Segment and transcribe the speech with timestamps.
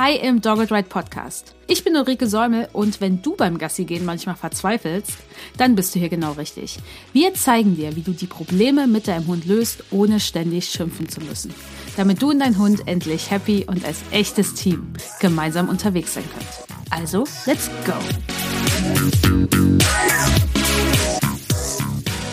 [0.00, 1.56] Hi im Dogged Ride Podcast.
[1.66, 5.18] Ich bin Ulrike Säumel und wenn du beim Gassi gehen manchmal verzweifelst,
[5.56, 6.78] dann bist du hier genau richtig.
[7.12, 11.20] Wir zeigen dir, wie du die Probleme mit deinem Hund löst, ohne ständig schimpfen zu
[11.22, 11.52] müssen.
[11.96, 16.46] Damit du und dein Hund endlich happy und als echtes Team gemeinsam unterwegs sein könnt.
[16.90, 17.94] Also, let's go!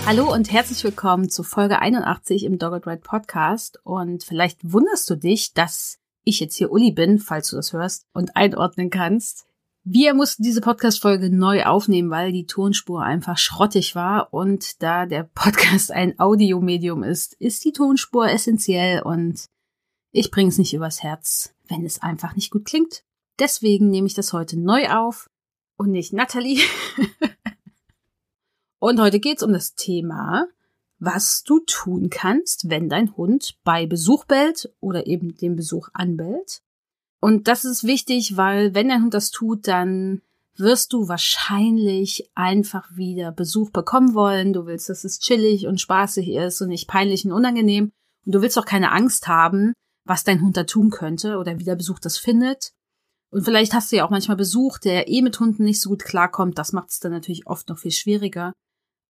[0.06, 3.80] Hallo und herzlich willkommen zu Folge 81 im Dogged Ride Podcast.
[3.84, 8.06] Und vielleicht wunderst du dich, dass ich jetzt hier Uli bin, falls du das hörst
[8.14, 9.46] und einordnen kannst.
[9.84, 15.24] Wir mussten diese Podcast-Folge neu aufnehmen, weil die Tonspur einfach schrottig war und da der
[15.24, 19.46] Podcast ein Audiomedium ist, ist die Tonspur essentiell und
[20.12, 23.04] ich bringe es nicht übers Herz, wenn es einfach nicht gut klingt.
[23.38, 25.30] Deswegen nehme ich das heute neu auf
[25.78, 26.62] und nicht Natalie.
[28.80, 30.48] und heute geht's um das Thema
[31.00, 36.62] was du tun kannst, wenn dein Hund bei Besuch bellt oder eben den Besuch anbellt.
[37.20, 40.22] Und das ist wichtig, weil wenn dein Hund das tut, dann
[40.58, 44.54] wirst du wahrscheinlich einfach wieder Besuch bekommen wollen.
[44.54, 47.92] Du willst, dass es chillig und spaßig ist und nicht peinlich und unangenehm.
[48.26, 49.74] Und du willst auch keine Angst haben,
[50.06, 52.72] was dein Hund da tun könnte oder wie der Besuch das findet.
[53.32, 56.06] Und vielleicht hast du ja auch manchmal Besuch, der eh mit Hunden nicht so gut
[56.06, 56.58] klarkommt.
[56.58, 58.54] Das macht es dann natürlich oft noch viel schwieriger.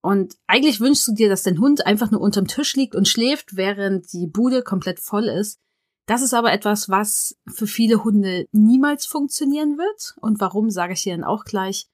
[0.05, 3.55] Und eigentlich wünschst du dir, dass dein Hund einfach nur unterm Tisch liegt und schläft,
[3.55, 5.57] während die Bude komplett voll ist.
[6.05, 10.13] Das ist aber etwas, was für viele Hunde niemals funktionieren wird.
[10.21, 11.87] Und warum, sage ich dir dann auch gleich.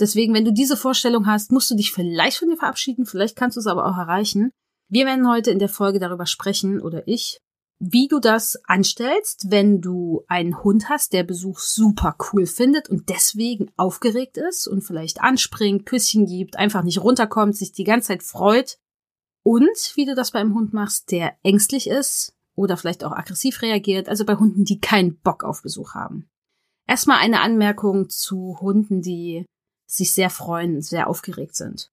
[0.00, 3.58] Deswegen, wenn du diese Vorstellung hast, musst du dich vielleicht von dir verabschieden, vielleicht kannst
[3.58, 4.50] du es aber auch erreichen.
[4.88, 7.40] Wir werden heute in der Folge darüber sprechen, oder ich,
[7.78, 13.08] wie du das anstellst, wenn du einen Hund hast, der Besuch super cool findet und
[13.08, 18.22] deswegen aufgeregt ist und vielleicht anspringt, Küsschen gibt, einfach nicht runterkommt, sich die ganze Zeit
[18.22, 18.78] freut.
[19.42, 24.08] Und wie du das beim Hund machst, der ängstlich ist oder vielleicht auch aggressiv reagiert,
[24.08, 26.28] also bei Hunden, die keinen Bock auf Besuch haben.
[26.86, 29.44] Erstmal eine Anmerkung zu Hunden, die
[29.86, 31.90] sich sehr freuen, sehr aufgeregt sind.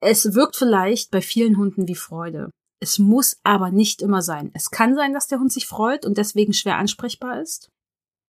[0.00, 2.50] Es wirkt vielleicht bei vielen Hunden wie Freude.
[2.80, 4.50] Es muss aber nicht immer sein.
[4.54, 7.70] Es kann sein, dass der Hund sich freut und deswegen schwer ansprechbar ist.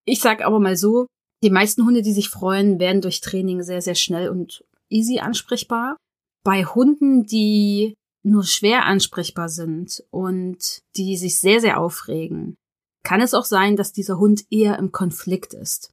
[0.05, 1.07] Ich sag aber mal so,
[1.43, 5.97] die meisten Hunde, die sich freuen, werden durch Training sehr, sehr schnell und easy ansprechbar.
[6.43, 7.93] Bei Hunden, die
[8.23, 12.55] nur schwer ansprechbar sind und die sich sehr, sehr aufregen,
[13.03, 15.91] kann es auch sein, dass dieser Hund eher im Konflikt ist.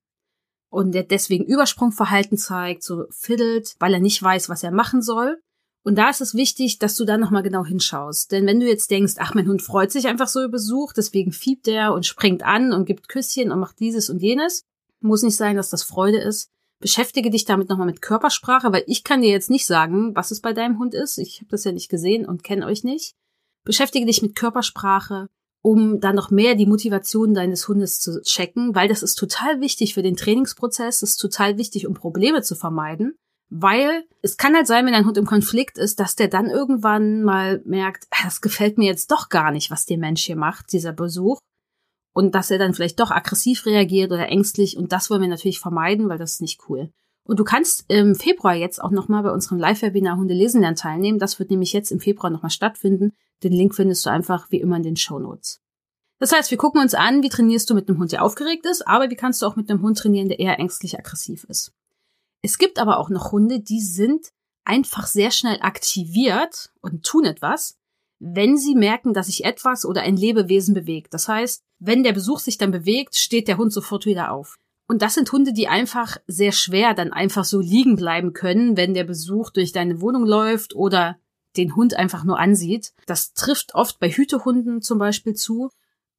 [0.70, 5.40] Und der deswegen Übersprungverhalten zeigt, so fiddelt, weil er nicht weiß, was er machen soll.
[5.84, 8.32] Und da ist es wichtig, dass du da nochmal genau hinschaust.
[8.32, 11.30] Denn wenn du jetzt denkst, ach, mein Hund freut sich einfach so über Besuch, deswegen
[11.30, 14.64] fiebt er und springt an und gibt Küsschen und macht dieses und jenes,
[15.00, 16.50] muss nicht sein, dass das Freude ist.
[16.80, 20.40] Beschäftige dich damit nochmal mit Körpersprache, weil ich kann dir jetzt nicht sagen, was es
[20.40, 21.18] bei deinem Hund ist.
[21.18, 23.14] Ich habe das ja nicht gesehen und kenne euch nicht.
[23.64, 25.28] Beschäftige dich mit Körpersprache,
[25.60, 29.92] um dann noch mehr die Motivation deines Hundes zu checken, weil das ist total wichtig
[29.92, 33.16] für den Trainingsprozess, ist total wichtig, um Probleme zu vermeiden.
[33.50, 37.22] Weil es kann halt sein, wenn ein Hund im Konflikt ist, dass der dann irgendwann
[37.22, 40.72] mal merkt, ah, das gefällt mir jetzt doch gar nicht, was der Mensch hier macht,
[40.72, 41.38] dieser Besuch.
[42.12, 44.76] Und dass er dann vielleicht doch aggressiv reagiert oder ängstlich.
[44.76, 46.90] Und das wollen wir natürlich vermeiden, weil das ist nicht cool.
[47.26, 51.18] Und du kannst im Februar jetzt auch nochmal bei unserem Live-Webinar Hunde lesen lernen teilnehmen.
[51.18, 53.12] Das wird nämlich jetzt im Februar nochmal stattfinden.
[53.42, 55.60] Den Link findest du einfach wie immer in den Show Notes.
[56.18, 58.86] Das heißt, wir gucken uns an, wie trainierst du mit einem Hund, der aufgeregt ist,
[58.86, 61.72] aber wie kannst du auch mit einem Hund trainieren, der eher ängstlich aggressiv ist.
[62.44, 64.28] Es gibt aber auch noch Hunde, die sind
[64.64, 67.78] einfach sehr schnell aktiviert und tun etwas,
[68.18, 71.14] wenn sie merken, dass sich etwas oder ein Lebewesen bewegt.
[71.14, 74.58] Das heißt, wenn der Besuch sich dann bewegt, steht der Hund sofort wieder auf.
[74.86, 78.92] Und das sind Hunde, die einfach sehr schwer dann einfach so liegen bleiben können, wenn
[78.92, 81.16] der Besuch durch deine Wohnung läuft oder
[81.56, 82.92] den Hund einfach nur ansieht.
[83.06, 85.70] Das trifft oft bei Hütehunden zum Beispiel zu.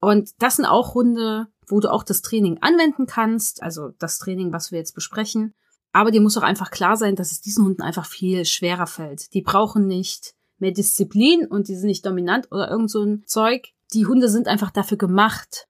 [0.02, 4.52] Und das sind auch Hunde, wo du auch das Training anwenden kannst, also das Training,
[4.52, 5.54] was wir jetzt besprechen.
[5.96, 9.34] Aber dir muss auch einfach klar sein, dass es diesen Hunden einfach viel schwerer fällt.
[9.34, 13.70] Die brauchen nicht mehr Disziplin und die sind nicht dominant oder irgend so ein Zeug.
[13.94, 15.70] Die Hunde sind einfach dafür gemacht,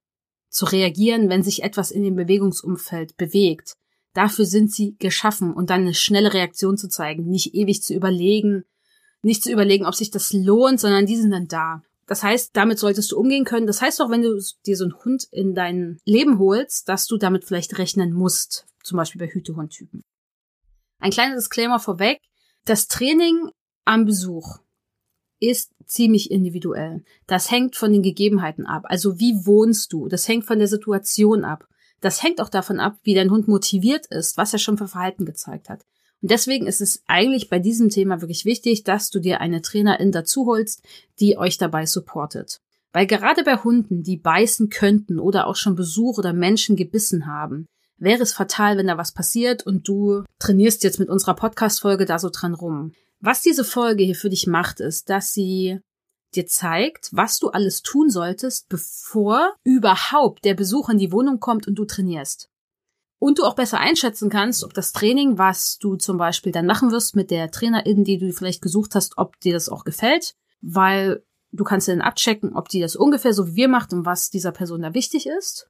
[0.50, 3.76] zu reagieren, wenn sich etwas in dem Bewegungsumfeld bewegt.
[4.16, 8.66] Dafür sind sie geschaffen und dann eine schnelle Reaktion zu zeigen, nicht ewig zu überlegen,
[9.22, 11.84] nicht zu überlegen, ob sich das lohnt, sondern die sind dann da.
[12.08, 13.68] Das heißt, damit solltest du umgehen können.
[13.68, 17.18] Das heißt auch, wenn du dir so einen Hund in dein Leben holst, dass du
[17.18, 20.04] damit vielleicht rechnen musst, zum Beispiel bei Hütehundtypen.
[21.06, 22.20] Ein kleiner Disclaimer vorweg.
[22.66, 23.52] Das Training
[23.86, 24.58] am Besuch
[25.40, 27.04] ist ziemlich individuell.
[27.28, 28.86] Das hängt von den Gegebenheiten ab.
[28.86, 30.08] Also wie wohnst du?
[30.08, 31.68] Das hängt von der Situation ab.
[32.02, 35.28] Das hängt auch davon ab, wie dein Hund motiviert ist, was er schon für Verhalten
[35.28, 35.86] gezeigt hat.
[36.24, 40.12] Und deswegen ist es eigentlich bei diesem Thema wirklich wichtig, dass du dir eine Trainerin
[40.12, 40.82] dazu holst,
[41.20, 42.62] die euch dabei supportet.
[42.94, 47.68] Weil gerade bei Hunden, die beißen könnten oder auch schon Besuch oder Menschen gebissen haben,
[47.98, 52.20] wäre es fatal, wenn da was passiert und du trainierst jetzt mit unserer Podcast-Folge da
[52.20, 52.94] so dran rum.
[53.20, 55.80] Was diese Folge hier für dich macht, ist, dass sie
[56.36, 61.68] dir zeigt, was du alles tun solltest, bevor überhaupt der Besuch in die Wohnung kommt
[61.68, 62.50] und du trainierst.
[63.18, 66.92] Und du auch besser einschätzen kannst, ob das Training, was du zum Beispiel dann machen
[66.92, 71.24] wirst mit der Trainerin, die du vielleicht gesucht hast, ob dir das auch gefällt, weil
[71.52, 74.52] du kannst dann abchecken, ob die das ungefähr so wie wir macht und was dieser
[74.52, 75.70] Person da wichtig ist.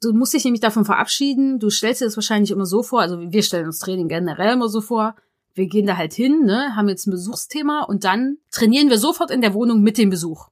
[0.00, 1.58] Du musst dich nämlich davon verabschieden.
[1.58, 4.68] Du stellst dir das wahrscheinlich immer so vor, also wir stellen uns Training generell immer
[4.68, 5.14] so vor.
[5.54, 9.30] Wir gehen da halt hin, ne, haben jetzt ein Besuchsthema und dann trainieren wir sofort
[9.30, 10.48] in der Wohnung mit dem Besuch.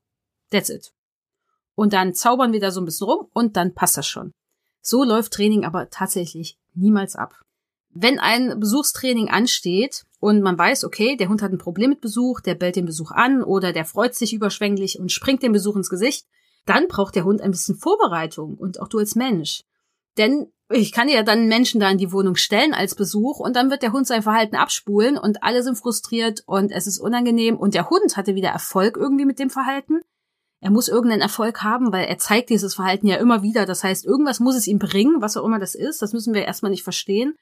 [0.50, 0.92] That's it.
[1.74, 4.32] Und dann zaubern wir da so ein bisschen rum und dann passt das schon.
[4.82, 7.40] So läuft Training aber tatsächlich niemals ab.
[7.90, 12.40] Wenn ein Besuchstraining ansteht und man weiß, okay, der Hund hat ein Problem mit Besuch,
[12.40, 15.88] der bellt den Besuch an oder der freut sich überschwänglich und springt dem Besuch ins
[15.88, 16.26] Gesicht,
[16.68, 19.64] dann braucht der Hund ein bisschen Vorbereitung und auch du als Mensch.
[20.16, 23.70] Denn ich kann ja dann Menschen da in die Wohnung stellen als Besuch und dann
[23.70, 27.74] wird der Hund sein Verhalten abspulen und alle sind frustriert und es ist unangenehm und
[27.74, 30.00] der Hund hatte wieder Erfolg irgendwie mit dem Verhalten.
[30.60, 33.64] Er muss irgendeinen Erfolg haben, weil er zeigt dieses Verhalten ja immer wieder.
[33.64, 36.02] Das heißt, irgendwas muss es ihm bringen, was auch immer das ist.
[36.02, 37.36] Das müssen wir erstmal nicht verstehen.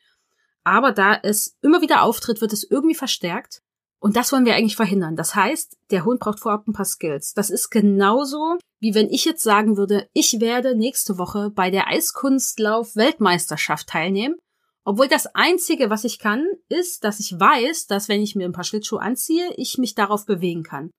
[0.64, 3.62] Aber da es immer wieder auftritt, wird es irgendwie verstärkt.
[3.98, 5.16] Und das wollen wir eigentlich verhindern.
[5.16, 7.34] Das heißt, der Hund braucht vorab ein paar Skills.
[7.34, 11.88] Das ist genauso, wie wenn ich jetzt sagen würde, ich werde nächste Woche bei der
[11.88, 14.36] Eiskunstlauf-Weltmeisterschaft teilnehmen.
[14.84, 18.52] Obwohl das Einzige, was ich kann, ist, dass ich weiß, dass wenn ich mir ein
[18.52, 20.90] paar Schlittschuhe anziehe, ich mich darauf bewegen kann.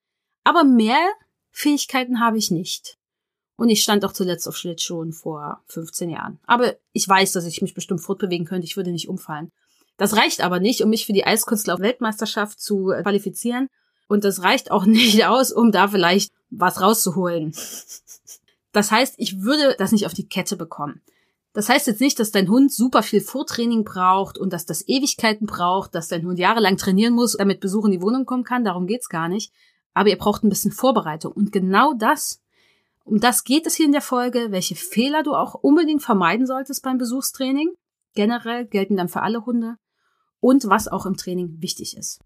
[0.44, 1.00] Aber mehr
[1.52, 2.98] Fähigkeiten habe ich nicht.
[3.58, 6.40] Und ich stand auch zuletzt auf Schlittschuhen vor 15 Jahren.
[6.46, 8.66] Aber ich weiß, dass ich mich bestimmt fortbewegen könnte.
[8.66, 9.52] Ich würde nicht umfallen.
[9.98, 13.68] Das reicht aber nicht, um mich für die Eiskunstlauf-Weltmeisterschaft zu äh, qualifizieren.
[14.08, 17.54] Und das reicht auch nicht aus, um da vielleicht was rauszuholen.
[18.72, 21.02] Das heißt, ich würde das nicht auf die Kette bekommen.
[21.54, 25.48] Das heißt jetzt nicht, dass dein Hund super viel Vortraining braucht und dass das Ewigkeiten
[25.48, 28.64] braucht, dass dein Hund jahrelang trainieren muss, damit Besuch in die Wohnung kommen kann.
[28.64, 29.52] Darum geht's gar nicht.
[29.96, 31.32] Aber ihr braucht ein bisschen Vorbereitung.
[31.32, 32.40] Und genau das,
[33.04, 36.84] um das geht es hier in der Folge, welche Fehler du auch unbedingt vermeiden solltest
[36.84, 37.72] beim Besuchstraining.
[38.14, 39.78] Generell gelten dann für alle Hunde
[40.40, 42.20] und was auch im Training wichtig ist.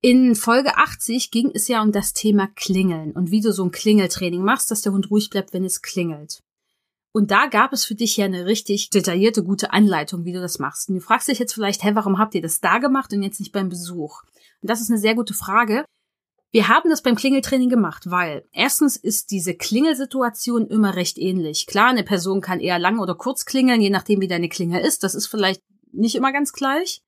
[0.00, 3.72] In Folge 80 ging es ja um das Thema Klingeln und wie du so ein
[3.72, 6.40] Klingeltraining machst, dass der Hund ruhig bleibt, wenn es klingelt.
[7.12, 10.60] Und da gab es für dich ja eine richtig detaillierte, gute Anleitung, wie du das
[10.60, 10.88] machst.
[10.88, 13.40] Und du fragst dich jetzt vielleicht, hä, warum habt ihr das da gemacht und jetzt
[13.40, 14.22] nicht beim Besuch?
[14.62, 15.84] Und das ist eine sehr gute Frage.
[16.50, 21.66] Wir haben das beim Klingeltraining gemacht, weil erstens ist diese Klingelsituation immer recht ähnlich.
[21.66, 25.02] Klar, eine Person kann eher lang oder kurz klingeln, je nachdem wie deine Klingel ist.
[25.02, 25.62] Das ist vielleicht
[25.92, 27.02] nicht immer ganz gleich.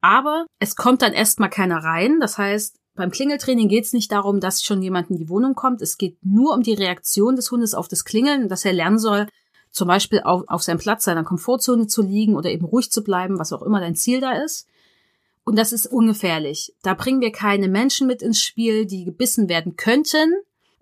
[0.00, 2.20] Aber es kommt dann erstmal keiner rein.
[2.20, 5.82] Das heißt, beim Klingeltraining geht es nicht darum, dass schon jemand in die Wohnung kommt.
[5.82, 9.26] Es geht nur um die Reaktion des Hundes auf das Klingeln, dass er lernen soll,
[9.70, 13.38] zum Beispiel auf, auf seinem Platz seiner Komfortzone zu liegen oder eben ruhig zu bleiben,
[13.38, 14.66] was auch immer dein Ziel da ist.
[15.44, 16.74] Und das ist ungefährlich.
[16.82, 20.32] Da bringen wir keine Menschen mit ins Spiel, die gebissen werden könnten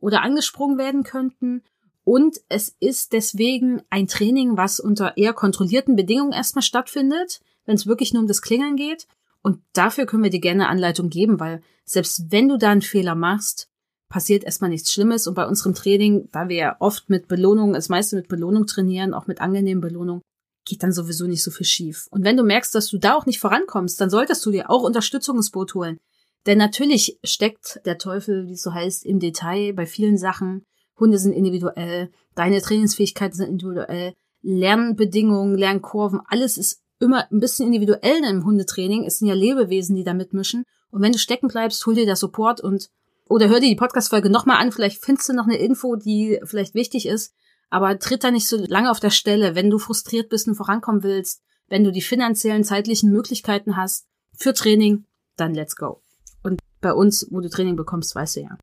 [0.01, 1.63] oder angesprungen werden könnten.
[2.05, 7.87] Und es ist deswegen ein Training, was unter eher kontrollierten Bedingungen erstmal stattfindet wenn es
[7.87, 9.07] wirklich nur um das Klingeln geht.
[9.43, 13.15] Und dafür können wir dir gerne Anleitung geben, weil selbst wenn du da einen Fehler
[13.15, 13.69] machst,
[14.09, 15.27] passiert erstmal nichts Schlimmes.
[15.27, 19.15] Und bei unserem Training, da wir ja oft mit Belohnung, das meiste mit Belohnung trainieren,
[19.15, 20.23] auch mit angenehmen Belohnung,
[20.65, 22.09] geht dann sowieso nicht so viel schief.
[22.11, 24.83] Und wenn du merkst, dass du da auch nicht vorankommst, dann solltest du dir auch
[24.83, 25.99] Unterstützung ins Boot holen.
[26.47, 30.65] Denn natürlich steckt der Teufel, wie es so heißt, im Detail bei vielen Sachen.
[30.99, 38.25] Hunde sind individuell, deine Trainingsfähigkeiten sind individuell, Lernbedingungen, Lernkurven, alles ist immer ein bisschen individuell
[38.25, 39.05] im Hundetraining.
[39.05, 40.65] Es sind ja Lebewesen, die da mitmischen.
[40.91, 42.91] Und wenn du stecken bleibst, hol dir da Support und
[43.29, 44.73] oder hör dir die Podcast-Folge nochmal an.
[44.73, 47.35] Vielleicht findest du noch eine Info, die vielleicht wichtig ist.
[47.71, 49.55] Aber tritt da nicht so lange auf der Stelle.
[49.55, 54.55] Wenn du frustriert bist und vorankommen willst, wenn du die finanziellen, zeitlichen Möglichkeiten hast für
[54.55, 55.05] Training,
[55.37, 56.01] dann let's go.
[56.43, 58.59] Und bei uns, wo du Training bekommst, weißt du ja.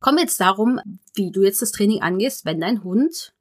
[0.00, 0.80] Kommen wir jetzt darum,
[1.14, 3.34] wie du jetzt das Training angehst, wenn dein Hund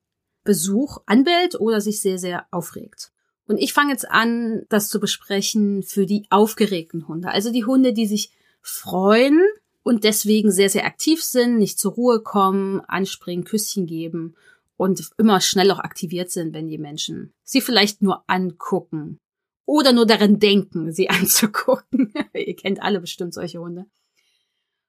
[0.44, 3.13] Besuch anbellt oder sich sehr, sehr aufregt.
[3.48, 7.30] Und ich fange jetzt an, das zu besprechen für die aufgeregten Hunde.
[7.30, 8.32] Also die Hunde, die sich
[8.62, 9.42] freuen
[9.84, 14.36] und deswegen sehr, sehr aktiv sind, nicht zur Ruhe kommen, anspringen, Küsschen geben
[14.78, 19.20] und immer schnell auch aktiviert sind, wenn die Menschen sie vielleicht nur angucken
[19.66, 22.14] oder nur daran denken, sie anzugucken.
[22.34, 23.86] Ihr kennt alle bestimmt solche Hunde.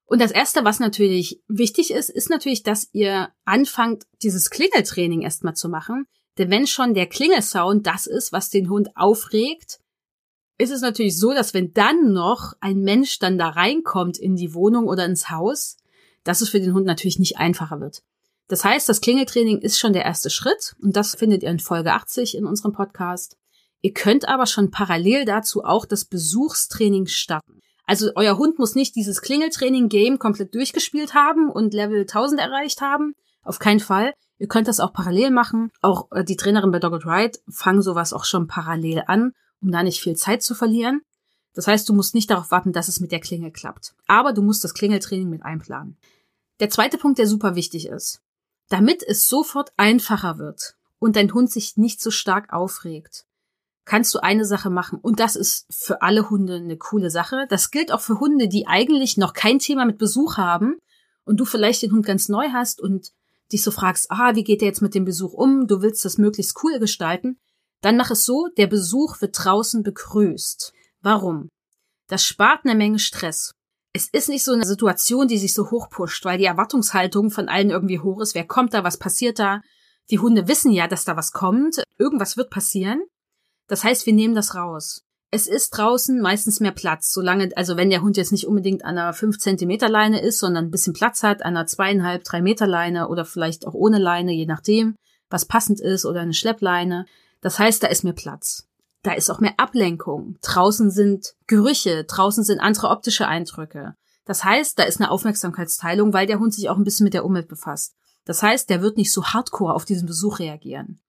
[0.06, 5.56] Und das erste, was natürlich wichtig ist, ist natürlich, dass ihr anfangt, dieses Klingeltraining erstmal
[5.56, 6.06] zu machen.
[6.38, 9.78] Denn wenn schon der Klingelsound das ist, was den Hund aufregt,
[10.58, 14.54] ist es natürlich so, dass wenn dann noch ein Mensch dann da reinkommt in die
[14.54, 15.76] Wohnung oder ins Haus,
[16.22, 18.02] dass es für den Hund natürlich nicht einfacher wird.
[18.48, 21.92] Das heißt, das Klingeltraining ist schon der erste Schritt und das findet ihr in Folge
[21.92, 23.36] 80 in unserem Podcast.
[23.80, 27.60] Ihr könnt aber schon parallel dazu auch das Besuchstraining starten.
[27.86, 33.14] Also euer Hund muss nicht dieses Klingeltraining-Game komplett durchgespielt haben und Level 1000 erreicht haben.
[33.42, 34.14] Auf keinen Fall.
[34.38, 35.70] Ihr könnt das auch parallel machen.
[35.80, 39.82] Auch äh, die Trainerin bei Dogged Ride fangen sowas auch schon parallel an, um da
[39.82, 41.02] nicht viel Zeit zu verlieren.
[41.54, 43.94] Das heißt, du musst nicht darauf warten, dass es mit der Klingel klappt.
[44.06, 45.96] Aber du musst das Klingeltraining mit einplanen.
[46.60, 48.20] Der zweite Punkt, der super wichtig ist.
[48.68, 53.26] Damit es sofort einfacher wird und dein Hund sich nicht so stark aufregt,
[53.84, 54.98] kannst du eine Sache machen.
[54.98, 57.46] Und das ist für alle Hunde eine coole Sache.
[57.48, 60.76] Das gilt auch für Hunde, die eigentlich noch kein Thema mit Besuch haben
[61.24, 63.12] und du vielleicht den Hund ganz neu hast und
[63.54, 65.66] dich so fragst, ah, wie geht der jetzt mit dem Besuch um?
[65.66, 67.38] Du willst das möglichst cool gestalten.
[67.80, 70.72] Dann mach es so, der Besuch wird draußen begrüßt.
[71.00, 71.48] Warum?
[72.08, 73.52] Das spart eine Menge Stress.
[73.92, 77.70] Es ist nicht so eine Situation, die sich so hochpusht, weil die Erwartungshaltung von allen
[77.70, 78.34] irgendwie hoch ist.
[78.34, 78.84] Wer kommt da?
[78.84, 79.60] Was passiert da?
[80.10, 81.82] Die Hunde wissen ja, dass da was kommt.
[81.98, 83.02] Irgendwas wird passieren.
[83.68, 85.02] Das heißt, wir nehmen das raus.
[85.34, 88.96] Es ist draußen meistens mehr Platz, solange, also wenn der Hund jetzt nicht unbedingt an
[88.96, 92.68] einer 5 Zentimeter Leine ist, sondern ein bisschen Platz hat, an einer zweieinhalb, drei Meter
[92.68, 94.94] Leine oder vielleicht auch ohne Leine, je nachdem,
[95.30, 97.06] was passend ist oder eine Schleppleine.
[97.40, 98.68] Das heißt, da ist mehr Platz.
[99.02, 100.36] Da ist auch mehr Ablenkung.
[100.40, 103.96] Draußen sind Gerüche, draußen sind andere optische Eindrücke.
[104.26, 107.24] Das heißt, da ist eine Aufmerksamkeitsteilung, weil der Hund sich auch ein bisschen mit der
[107.24, 107.96] Umwelt befasst.
[108.24, 111.00] Das heißt, der wird nicht so hardcore auf diesen Besuch reagieren.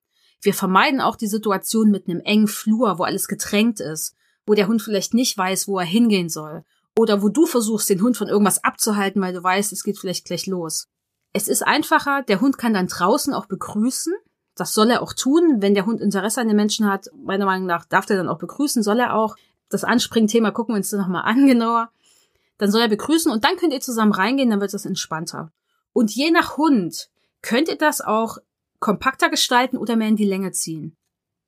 [0.46, 4.68] Wir vermeiden auch die Situation mit einem engen Flur, wo alles getränkt ist, wo der
[4.68, 6.64] Hund vielleicht nicht weiß, wo er hingehen soll.
[6.96, 10.25] Oder wo du versuchst, den Hund von irgendwas abzuhalten, weil du weißt, es geht vielleicht
[10.25, 10.88] gleich los.
[11.34, 14.14] Es ist einfacher, der Hund kann dann draußen auch begrüßen.
[14.54, 15.64] Das soll er auch tun.
[15.64, 18.38] Wenn der Hund Interesse an den Menschen hat, meiner Meinung nach, darf der dann auch
[18.38, 19.36] begrüßen, soll er auch.
[19.70, 21.90] Das Anspringthema gucken wir uns dann nochmal an, genauer.
[22.60, 25.52] Dann soll er begrüßen und dann könnt ihr zusammen reingehen, dann wird es entspannter.
[25.92, 27.10] Und je nach Hund
[27.42, 28.38] könnt ihr das auch
[28.79, 30.96] kompakter gestalten oder mehr in die Länge ziehen.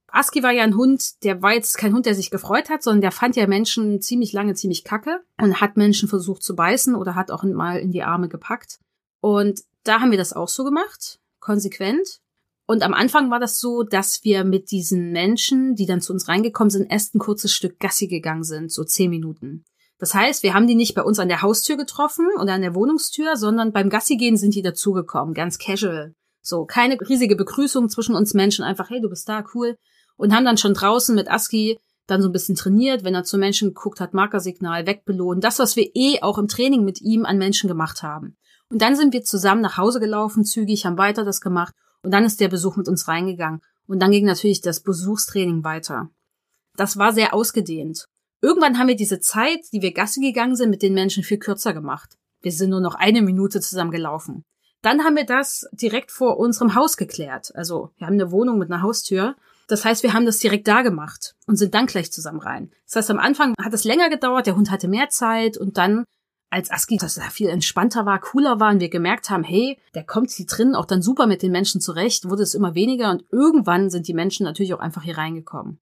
[0.10, 3.02] Aski war ja ein Hund, der war jetzt kein Hund, der sich gefreut hat, sondern
[3.02, 7.16] der fand ja Menschen ziemlich lange ziemlich kacke und hat Menschen versucht zu beißen oder
[7.16, 8.80] hat auch mal in die Arme gepackt.
[9.22, 12.20] Und da haben wir das auch so gemacht, konsequent.
[12.66, 16.28] Und am Anfang war das so, dass wir mit diesen Menschen, die dann zu uns
[16.28, 19.66] reingekommen sind, erst ein kurzes Stück Gassi gegangen sind, so zehn Minuten.
[20.00, 22.76] Das heißt, wir haben die nicht bei uns an der Haustür getroffen oder an der
[22.76, 26.14] Wohnungstür, sondern beim Gassi gehen sind die dazugekommen, ganz casual.
[26.48, 29.76] So, keine riesige Begrüßung zwischen uns Menschen, einfach, hey, du bist da, cool.
[30.16, 31.78] Und haben dann schon draußen mit Aski
[32.08, 35.42] dann so ein bisschen trainiert, wenn er zu Menschen geguckt hat, Markersignal, wegbelohnen.
[35.42, 38.38] Das, was wir eh auch im Training mit ihm an Menschen gemacht haben.
[38.70, 41.74] Und dann sind wir zusammen nach Hause gelaufen, zügig, haben weiter das gemacht.
[42.02, 43.60] Und dann ist der Besuch mit uns reingegangen.
[43.86, 46.12] Und dann ging natürlich das Besuchstraining weiter.
[46.78, 48.06] Das war sehr ausgedehnt.
[48.42, 51.74] Irgendwann haben wir diese Zeit, die wir Gasse gegangen sind, mit den Menschen viel kürzer
[51.74, 52.16] gemacht.
[52.42, 54.46] Wir sind nur noch eine Minute zusammen gelaufen.
[54.82, 57.52] Dann haben wir das direkt vor unserem Haus geklärt.
[57.56, 59.36] Also wir haben eine Wohnung mit einer Haustür.
[59.68, 62.72] Das heißt, wir haben das direkt da gemacht und sind dann gleich zusammen rein.
[62.86, 66.06] Das heißt, am Anfang hat es länger gedauert, der Hund hatte mehr Zeit und dann,
[66.50, 70.32] als Aski das viel entspannter war, cooler war und wir gemerkt haben, hey, der kommt
[70.32, 73.90] hier drin auch dann super mit den Menschen zurecht, wurde es immer weniger und irgendwann
[73.90, 75.80] sind die Menschen natürlich auch einfach hier reingekommen.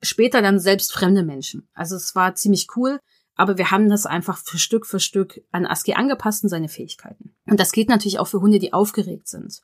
[0.00, 1.68] Später dann selbst fremde Menschen.
[1.74, 3.00] Also es war ziemlich cool.
[3.38, 7.34] Aber wir haben das einfach für Stück für Stück an ASCII angepasst und seine Fähigkeiten.
[7.46, 9.62] Und das geht natürlich auch für Hunde, die aufgeregt sind.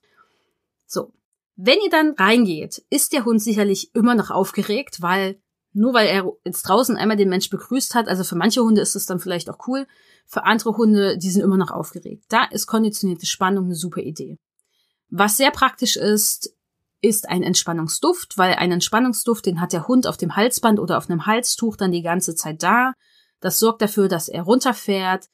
[0.87, 1.13] So.
[1.57, 5.41] Wenn ihr dann reingeht, ist der Hund sicherlich immer noch aufgeregt, weil
[5.73, 8.95] nur weil er jetzt draußen einmal den Mensch begrüßt hat, also für manche Hunde ist
[8.95, 9.87] es dann vielleicht auch cool,
[10.25, 12.25] für andere Hunde, die sind immer noch aufgeregt.
[12.29, 14.39] Da ist konditionierte Spannung eine super Idee.
[15.11, 16.55] Was sehr praktisch ist,
[17.01, 21.11] ist ein Entspannungsduft, weil ein Entspannungsduft, den hat der Hund auf dem Halsband oder auf
[21.11, 22.95] einem Halstuch dann die ganze Zeit da.
[23.45, 25.27] Das sorgt dafür, dass er runterfährt.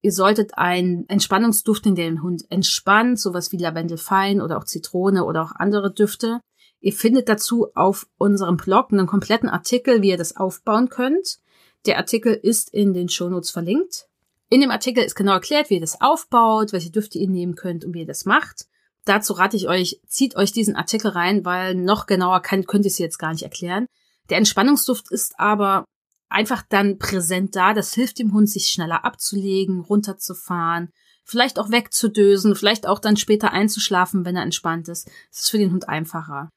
[0.00, 5.44] Ihr solltet einen Entspannungsduft, in den Hund entspannt, sowas wie Lavendelfein oder auch Zitrone oder
[5.44, 6.40] auch andere Düfte.
[6.80, 11.38] Ihr findet dazu auf unserem Blog einen kompletten Artikel, wie ihr das aufbauen könnt.
[11.86, 14.08] Der Artikel ist in den Shownotes verlinkt.
[14.50, 17.84] In dem Artikel ist genau erklärt, wie ihr das aufbaut, welche Düfte ihr nehmen könnt
[17.84, 18.66] und wie ihr das macht.
[19.04, 22.98] Dazu rate ich euch, zieht euch diesen Artikel rein, weil noch genauer könnt ihr es
[22.98, 23.86] jetzt gar nicht erklären.
[24.30, 25.84] Der Entspannungsduft ist aber
[26.32, 27.74] einfach dann präsent da.
[27.74, 30.90] Das hilft dem Hund, sich schneller abzulegen, runterzufahren,
[31.24, 35.06] vielleicht auch wegzudösen, vielleicht auch dann später einzuschlafen, wenn er entspannt ist.
[35.30, 36.50] Das ist für den Hund einfacher.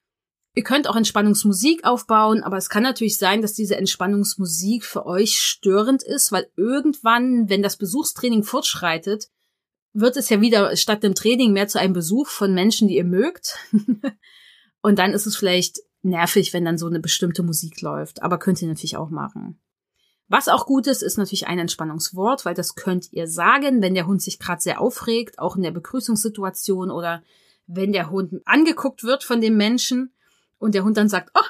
[0.58, 5.38] Ihr könnt auch Entspannungsmusik aufbauen, aber es kann natürlich sein, dass diese Entspannungsmusik für euch
[5.38, 9.27] störend ist, weil irgendwann, wenn das Besuchstraining fortschreitet,
[9.91, 13.03] wird es ja wieder statt dem Training mehr zu einem Besuch von Menschen, die ihr
[13.03, 13.58] mögt.
[14.82, 18.62] Und dann ist es vielleicht nervig, wenn dann so eine bestimmte Musik läuft, aber könnt
[18.62, 19.60] ihr natürlich auch machen.
[20.27, 24.08] Was auch gut ist, ist natürlich ein Entspannungswort, weil das könnt ihr sagen, wenn der
[24.08, 27.22] Hund sich gerade sehr aufregt, auch in der Begrüßungssituation oder
[27.67, 30.13] wenn der Hund angeguckt wird von dem Menschen
[30.58, 31.48] und der Hund dann sagt, oh,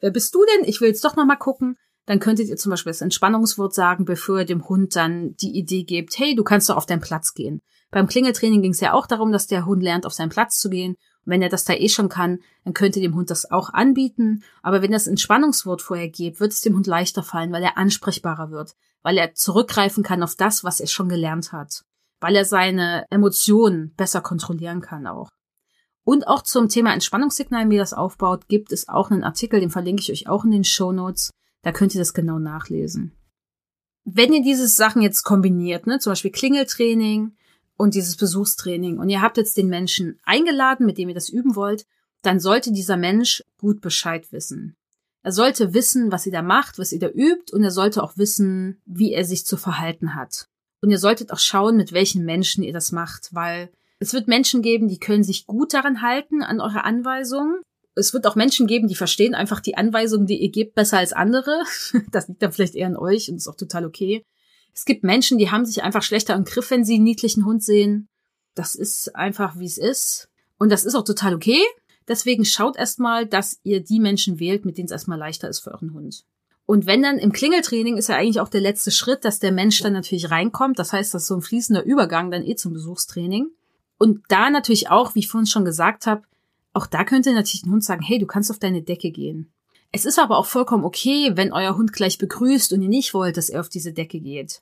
[0.00, 0.68] wer bist du denn?
[0.68, 1.76] Ich will jetzt doch noch mal gucken.
[2.06, 5.84] Dann könntet ihr zum Beispiel das Entspannungswort sagen, bevor ihr dem Hund dann die Idee
[5.84, 7.62] gebt, hey, du kannst doch auf deinen Platz gehen.
[7.90, 10.68] Beim Klingeltraining ging es ja auch darum, dass der Hund lernt, auf seinen Platz zu
[10.68, 10.96] gehen.
[11.24, 14.42] Wenn er das da eh schon kann, dann könnt ihr dem Hund das auch anbieten.
[14.62, 18.50] Aber wenn das Entspannungswort vorher gibt, wird es dem Hund leichter fallen, weil er ansprechbarer
[18.50, 21.84] wird, weil er zurückgreifen kann auf das, was er schon gelernt hat,
[22.20, 25.30] weil er seine Emotionen besser kontrollieren kann auch.
[26.04, 30.02] Und auch zum Thema Entspannungssignal, wie das aufbaut, gibt es auch einen Artikel, den verlinke
[30.02, 31.30] ich euch auch in den Show Notes.
[31.62, 33.16] Da könnt ihr das genau nachlesen.
[34.04, 37.34] Wenn ihr diese Sachen jetzt kombiniert, ne, zum Beispiel Klingeltraining,
[37.76, 41.56] und dieses Besuchstraining und ihr habt jetzt den Menschen eingeladen, mit dem ihr das üben
[41.56, 41.86] wollt,
[42.22, 44.76] dann sollte dieser Mensch gut Bescheid wissen.
[45.22, 48.16] Er sollte wissen, was ihr da macht, was ihr da übt und er sollte auch
[48.16, 50.48] wissen, wie er sich zu verhalten hat.
[50.82, 54.60] Und ihr solltet auch schauen, mit welchen Menschen ihr das macht, weil es wird Menschen
[54.60, 57.62] geben, die können sich gut daran halten, an eure Anweisungen.
[57.94, 61.14] Es wird auch Menschen geben, die verstehen einfach die Anweisungen, die ihr gebt, besser als
[61.14, 61.62] andere.
[62.10, 64.24] Das liegt dann vielleicht eher an euch und ist auch total okay.
[64.74, 67.62] Es gibt Menschen, die haben sich einfach schlechter im Griff, wenn sie einen niedlichen Hund
[67.62, 68.08] sehen.
[68.54, 70.28] Das ist einfach, wie es ist.
[70.58, 71.60] Und das ist auch total okay.
[72.08, 75.72] Deswegen schaut erstmal, dass ihr die Menschen wählt, mit denen es erstmal leichter ist für
[75.72, 76.24] euren Hund.
[76.66, 79.80] Und wenn dann im Klingeltraining ist ja eigentlich auch der letzte Schritt, dass der Mensch
[79.80, 80.78] dann natürlich reinkommt.
[80.78, 83.48] Das heißt, das ist so ein fließender Übergang dann eh zum Besuchstraining.
[83.98, 86.22] Und da natürlich auch, wie ich vorhin schon gesagt habe,
[86.72, 89.52] auch da könnte natürlich ein Hund sagen, hey, du kannst auf deine Decke gehen.
[89.94, 93.36] Es ist aber auch vollkommen okay, wenn euer Hund gleich begrüßt und ihr nicht wollt,
[93.36, 94.60] dass er auf diese Decke geht.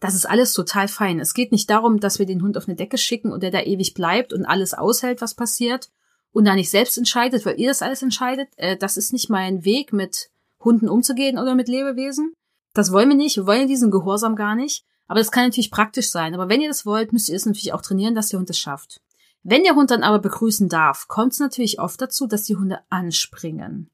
[0.00, 1.20] Das ist alles total fein.
[1.20, 3.60] Es geht nicht darum, dass wir den Hund auf eine Decke schicken und der da
[3.60, 5.90] ewig bleibt und alles aushält, was passiert
[6.32, 8.48] und da nicht selbst entscheidet, weil ihr das alles entscheidet.
[8.56, 12.32] Äh, das ist nicht mein Weg, mit Hunden umzugehen oder mit Lebewesen.
[12.74, 13.36] Das wollen wir nicht.
[13.36, 14.84] Wir wollen diesen Gehorsam gar nicht.
[15.06, 16.34] Aber das kann natürlich praktisch sein.
[16.34, 18.58] Aber wenn ihr das wollt, müsst ihr es natürlich auch trainieren, dass der Hund es
[18.58, 19.00] schafft.
[19.44, 22.80] Wenn der Hund dann aber begrüßen darf, kommt es natürlich oft dazu, dass die Hunde
[22.90, 23.92] anspringen.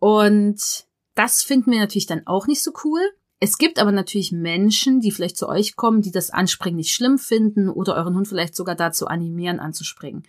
[0.00, 3.00] Und das finden wir natürlich dann auch nicht so cool.
[3.38, 7.18] Es gibt aber natürlich Menschen, die vielleicht zu euch kommen, die das Anspringen nicht schlimm
[7.18, 10.24] finden oder euren Hund vielleicht sogar dazu animieren, anzuspringen.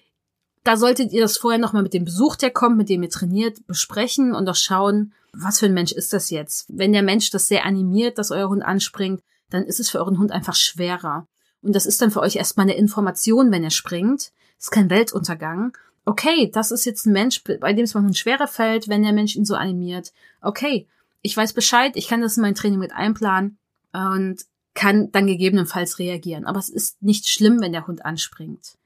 [0.64, 3.66] Da solltet ihr das vorher nochmal mit dem Besuch, der kommt, mit dem ihr trainiert,
[3.66, 6.66] besprechen und auch schauen, was für ein Mensch ist das jetzt.
[6.70, 10.20] Wenn der Mensch das sehr animiert, dass euer Hund anspringt, dann ist es für euren
[10.20, 11.28] Hund einfach schwerer.
[11.62, 14.32] Und das ist dann für euch erstmal eine Information, wenn er springt.
[14.60, 18.88] Ist kein Weltuntergang okay, das ist jetzt ein Mensch, bei dem es manchmal schwerer fällt,
[18.88, 20.14] wenn der Mensch ihn so animiert.
[20.42, 20.88] Okay,
[21.22, 23.58] ich weiß Bescheid, ich kann das in mein Training mit einplanen
[23.94, 24.42] und
[24.74, 26.46] kann dann gegebenenfalls reagieren.
[26.46, 28.78] Aber es ist nicht schlimm, wenn der Hund anspringt.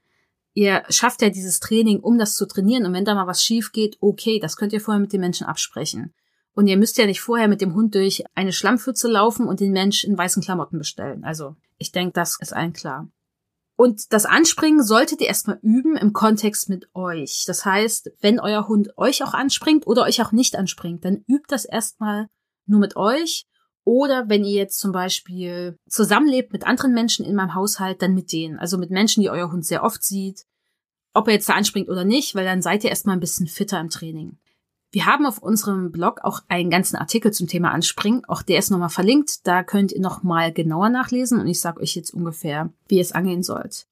[0.52, 2.86] Ihr schafft ja dieses Training, um das zu trainieren.
[2.86, 5.46] Und wenn da mal was schief geht, okay, das könnt ihr vorher mit dem Menschen
[5.46, 6.14] absprechen.
[6.54, 9.72] Und ihr müsst ja nicht vorher mit dem Hund durch eine Schlammpfütze laufen und den
[9.72, 11.24] Mensch in weißen Klamotten bestellen.
[11.24, 13.08] Also, ich denke, das ist allen klar.
[13.76, 17.44] Und das Anspringen solltet ihr erstmal üben im Kontext mit euch.
[17.46, 21.46] Das heißt, wenn euer Hund euch auch anspringt oder euch auch nicht anspringt, dann übt
[21.48, 22.28] das erstmal
[22.64, 23.46] nur mit euch.
[23.84, 28.32] Oder wenn ihr jetzt zum Beispiel zusammenlebt mit anderen Menschen in meinem Haushalt, dann mit
[28.32, 28.58] denen.
[28.58, 30.46] Also mit Menschen, die euer Hund sehr oft sieht.
[31.12, 33.78] Ob er jetzt da anspringt oder nicht, weil dann seid ihr erstmal ein bisschen fitter
[33.78, 34.38] im Training.
[34.92, 38.24] Wir haben auf unserem Blog auch einen ganzen Artikel zum Thema Anspringen.
[38.26, 39.46] Auch der ist nochmal verlinkt.
[39.46, 43.12] Da könnt ihr nochmal genauer nachlesen und ich sage euch jetzt ungefähr, wie ihr es
[43.12, 43.86] angehen sollt.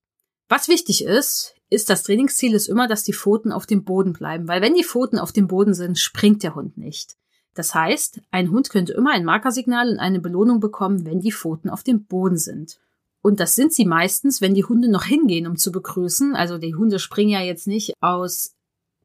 [0.47, 4.47] Was wichtig ist, ist, das Trainingsziel ist immer, dass die Pfoten auf dem Boden bleiben,
[4.47, 7.17] weil wenn die Pfoten auf dem Boden sind, springt der Hund nicht.
[7.55, 11.69] Das heißt, ein Hund könnte immer ein Markersignal und eine Belohnung bekommen, wenn die Pfoten
[11.69, 12.79] auf dem Boden sind.
[13.21, 16.35] Und das sind sie meistens, wenn die Hunde noch hingehen, um zu begrüßen.
[16.35, 18.53] Also die Hunde springen ja jetzt nicht aus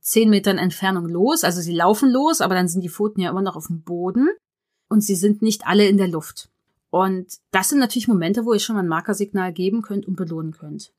[0.01, 1.45] zehn Metern Entfernung los.
[1.45, 4.29] Also sie laufen los, aber dann sind die Pfoten ja immer noch auf dem Boden
[4.89, 6.51] und sie sind nicht alle in der Luft.
[6.91, 10.93] Und das sind natürlich Momente, wo ihr schon ein Markersignal geben könnt und belohnen könnt.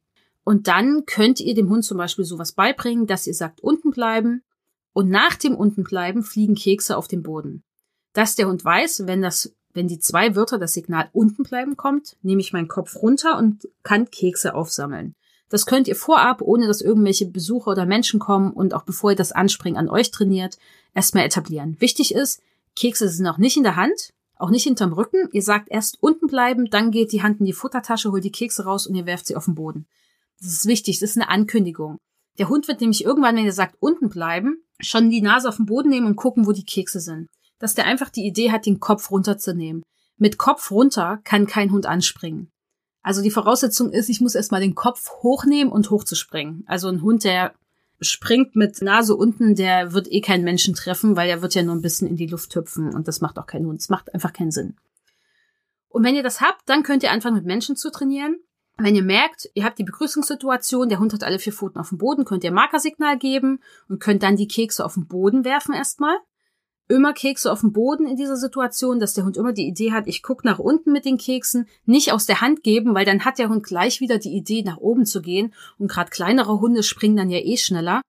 [0.44, 4.44] Und dann könnt ihr dem Hund zum Beispiel sowas beibringen, dass ihr sagt, unten bleiben.
[4.94, 7.64] Und nach dem unten bleiben fliegen Kekse auf den Boden.
[8.14, 12.18] Dass der Hund weiß, wenn das, wenn die zwei Wörter das Signal unten bleiben kommt,
[12.22, 15.16] nehme ich meinen Kopf runter und kann Kekse aufsammeln.
[15.52, 19.18] Das könnt ihr vorab, ohne dass irgendwelche Besucher oder Menschen kommen und auch bevor ihr
[19.18, 20.58] das Anspringen an euch trainiert,
[20.96, 21.76] erstmal etablieren.
[21.80, 22.42] Wichtig ist,
[22.78, 25.28] Kekse sind auch nicht in der Hand, auch nicht hinterm Rücken.
[25.34, 28.64] Ihr sagt erst unten bleiben, dann geht die Hand in die Futtertasche, holt die Kekse
[28.64, 29.88] raus und ihr werft sie auf den Boden.
[30.40, 31.98] Das ist wichtig, das ist eine Ankündigung.
[32.40, 35.66] Der Hund wird nämlich irgendwann, wenn ihr sagt unten bleiben, schon die Nase auf den
[35.66, 37.28] Boden nehmen und gucken, wo die Kekse sind.
[37.60, 39.84] Dass der einfach die Idee hat, den Kopf runterzunehmen.
[40.18, 42.51] Mit Kopf runter kann kein Hund anspringen.
[43.02, 46.64] Also die Voraussetzung ist, ich muss erstmal den Kopf hochnehmen und hochzuspringen.
[46.68, 47.54] Also ein Hund, der
[48.00, 51.76] springt mit Nase unten, der wird eh keinen Menschen treffen, weil er wird ja nur
[51.76, 53.80] ein bisschen in die Luft hüpfen und das macht auch keinen Hund.
[53.80, 54.76] Das macht einfach keinen Sinn.
[55.90, 58.38] Und wenn ihr das habt, dann könnt ihr anfangen mit Menschen zu trainieren.
[58.78, 61.98] Wenn ihr merkt, ihr habt die Begrüßungssituation, der Hund hat alle vier Pfoten auf dem
[61.98, 63.60] Boden, könnt ihr Markersignal geben
[63.90, 66.18] und könnt dann die Kekse auf den Boden werfen erstmal.
[66.92, 70.08] Immer Kekse auf dem Boden in dieser Situation, dass der Hund immer die Idee hat,
[70.08, 73.40] ich gucke nach unten mit den Keksen, nicht aus der Hand geben, weil dann hat
[73.40, 75.54] der Hund gleich wieder die Idee, nach oben zu gehen.
[75.78, 78.02] Und gerade kleinere Hunde springen dann ja eh schneller.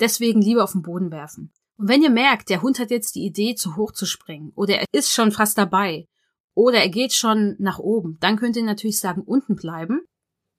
[0.00, 1.52] Deswegen lieber auf den Boden werfen.
[1.76, 4.78] Und wenn ihr merkt, der Hund hat jetzt die Idee, zu hoch zu springen, oder
[4.78, 6.08] er ist schon fast dabei,
[6.54, 10.00] oder er geht schon nach oben, dann könnt ihr natürlich sagen, unten bleiben.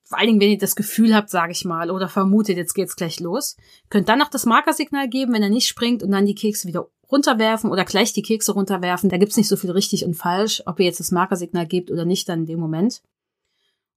[0.05, 2.95] Vor allen Dingen, wenn ihr das Gefühl habt, sage ich mal, oder vermutet, jetzt geht's
[2.95, 3.57] gleich los.
[3.89, 6.87] Könnt dann noch das Markersignal geben, wenn er nicht springt und dann die Kekse wieder
[7.11, 9.09] runterwerfen oder gleich die Kekse runterwerfen.
[9.09, 12.05] Da gibt's nicht so viel richtig und falsch, ob ihr jetzt das Markersignal gebt oder
[12.05, 13.01] nicht dann in dem Moment.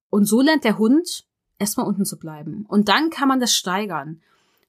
[0.09, 1.25] Und so lernt der Hund
[1.59, 2.65] erstmal unten zu bleiben.
[2.67, 4.21] Und dann kann man das steigern,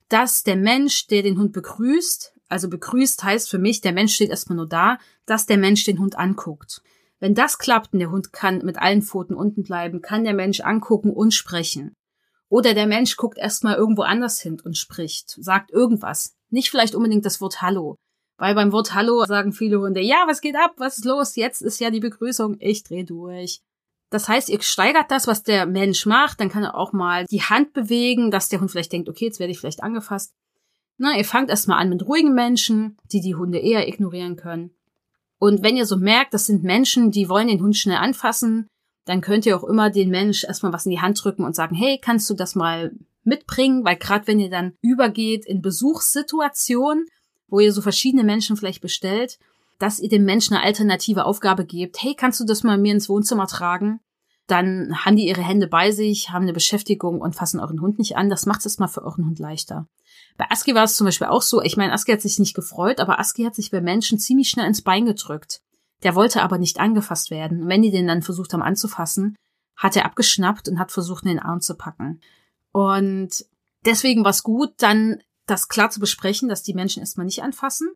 [0.08, 4.30] dass der Mensch, der den Hund begrüßt, also begrüßt heißt für mich, der Mensch steht
[4.30, 6.82] erstmal nur da, dass der Mensch den Hund anguckt.
[7.20, 10.60] Wenn das klappt und der Hund kann mit allen Pfoten unten bleiben, kann der Mensch
[10.60, 11.94] angucken und sprechen.
[12.48, 16.34] Oder der Mensch guckt erstmal irgendwo anders hin und spricht, sagt irgendwas.
[16.50, 17.96] Nicht vielleicht unbedingt das Wort Hallo.
[18.36, 20.74] Weil beim Wort Hallo sagen viele Hunde, ja, was geht ab?
[20.76, 21.36] Was ist los?
[21.36, 22.56] Jetzt ist ja die Begrüßung.
[22.58, 23.60] Ich dreh durch.
[24.10, 27.42] Das heißt, ihr steigert das, was der Mensch macht, dann kann er auch mal die
[27.42, 30.34] Hand bewegen, dass der Hund vielleicht denkt, okay, jetzt werde ich vielleicht angefasst.
[30.98, 34.70] Na, ihr fangt erstmal an mit ruhigen Menschen, die die Hunde eher ignorieren können.
[35.38, 38.68] Und wenn ihr so merkt, das sind Menschen, die wollen den Hund schnell anfassen,
[39.04, 41.74] dann könnt ihr auch immer den Mensch erstmal was in die Hand drücken und sagen,
[41.74, 42.92] hey, kannst du das mal
[43.24, 43.84] mitbringen?
[43.84, 47.06] Weil gerade wenn ihr dann übergeht in Besuchssituationen,
[47.48, 49.38] wo ihr so verschiedene Menschen vielleicht bestellt,
[49.78, 52.02] dass ihr dem Menschen eine alternative Aufgabe gebt.
[52.02, 54.00] Hey, kannst du das mal mir ins Wohnzimmer tragen?
[54.46, 58.16] Dann haben die ihre Hände bei sich, haben eine Beschäftigung und fassen euren Hund nicht
[58.16, 58.28] an.
[58.28, 59.86] Das macht es mal für euren Hund leichter.
[60.36, 61.62] Bei Aski war es zum Beispiel auch so.
[61.62, 64.66] Ich meine, Aski hat sich nicht gefreut, aber Aski hat sich bei Menschen ziemlich schnell
[64.66, 65.60] ins Bein gedrückt.
[66.02, 67.62] Der wollte aber nicht angefasst werden.
[67.62, 69.36] Und wenn die den dann versucht haben anzufassen,
[69.76, 72.20] hat er abgeschnappt und hat versucht, in den Arm zu packen.
[72.72, 73.46] Und
[73.86, 77.88] deswegen war es gut, dann das klar zu besprechen, dass die Menschen erstmal nicht anfassen.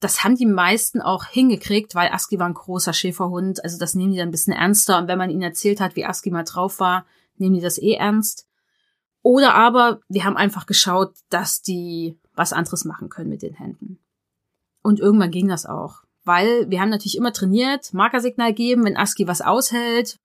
[0.00, 3.62] Das haben die meisten auch hingekriegt, weil Aski war ein großer Schäferhund.
[3.62, 4.98] Also das nehmen die dann ein bisschen ernster.
[4.98, 7.94] Und wenn man ihnen erzählt hat, wie Aski mal drauf war, nehmen die das eh
[7.94, 8.48] ernst.
[9.22, 13.98] Oder aber wir haben einfach geschaut, dass die was anderes machen können mit den Händen.
[14.82, 16.02] Und irgendwann ging das auch.
[16.24, 20.18] Weil wir haben natürlich immer trainiert, Markersignal geben, wenn Aski was aushält.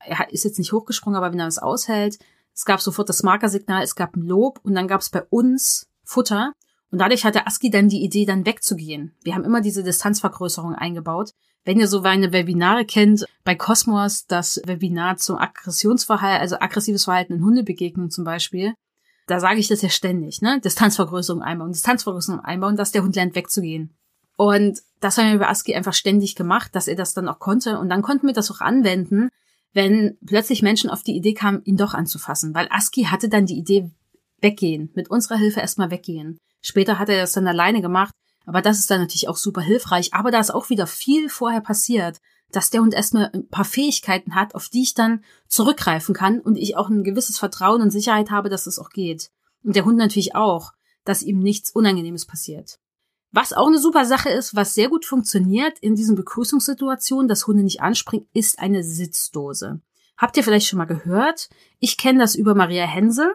[0.00, 2.18] Er ist jetzt nicht hochgesprungen, aber wenn er was aushält.
[2.54, 5.88] Es gab sofort das Markersignal, es gab ein Lob und dann gab es bei uns
[6.04, 6.52] Futter.
[6.90, 9.14] Und dadurch hatte Aski dann die Idee, dann wegzugehen.
[9.22, 11.32] Wir haben immer diese Distanzvergrößerung eingebaut.
[11.64, 17.32] Wenn ihr so meine Webinare kennt, bei Cosmos das Webinar zum Aggressionsverhalten, also aggressives Verhalten
[17.32, 18.74] in Hundebegegnungen zum Beispiel,
[19.26, 20.60] da sage ich das ja ständig, ne?
[20.60, 23.94] Distanzvergrößerung einbauen, Distanzvergrößerung einbauen, dass der Hund lernt wegzugehen.
[24.36, 27.78] Und das haben wir bei Aski einfach ständig gemacht, dass er das dann auch konnte.
[27.78, 29.30] Und dann konnten wir das auch anwenden,
[29.72, 32.54] wenn plötzlich Menschen auf die Idee kamen, ihn doch anzufassen.
[32.54, 33.90] Weil Aski hatte dann die Idee,
[34.44, 36.38] weggehen, mit unserer Hilfe erstmal weggehen.
[36.62, 38.14] Später hat er das dann alleine gemacht,
[38.46, 40.14] aber das ist dann natürlich auch super hilfreich.
[40.14, 42.20] Aber da ist auch wieder viel vorher passiert,
[42.52, 46.56] dass der Hund erstmal ein paar Fähigkeiten hat, auf die ich dann zurückgreifen kann und
[46.56, 49.30] ich auch ein gewisses Vertrauen und Sicherheit habe, dass es auch geht.
[49.64, 50.72] Und der Hund natürlich auch,
[51.04, 52.78] dass ihm nichts Unangenehmes passiert.
[53.32, 57.64] Was auch eine super Sache ist, was sehr gut funktioniert in diesen Begrüßungssituationen, dass Hunde
[57.64, 59.80] nicht anspringen, ist eine Sitzdose.
[60.16, 61.48] Habt ihr vielleicht schon mal gehört?
[61.80, 63.34] Ich kenne das über Maria Hense.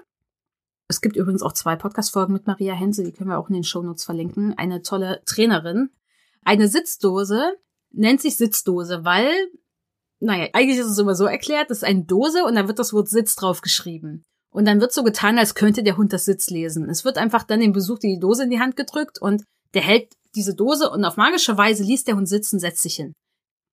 [0.89, 3.63] Es gibt übrigens auch zwei Podcast-Folgen mit Maria Hense, die können wir auch in den
[3.63, 4.57] Shownotes verlinken.
[4.57, 5.91] Eine tolle Trainerin.
[6.43, 7.57] Eine Sitzdose
[7.91, 9.29] nennt sich Sitzdose, weil,
[10.19, 12.91] naja, eigentlich ist es immer so erklärt, das ist eine Dose und da wird das
[12.91, 14.23] Wort Sitz drauf geschrieben.
[14.49, 16.89] Und dann wird so getan, als könnte der Hund das Sitz lesen.
[16.89, 19.43] Es wird einfach dann dem Besuch die Dose in die Hand gedrückt und
[19.75, 23.13] der hält diese Dose und auf magische Weise liest der Hund sitzen, setzt sich hin.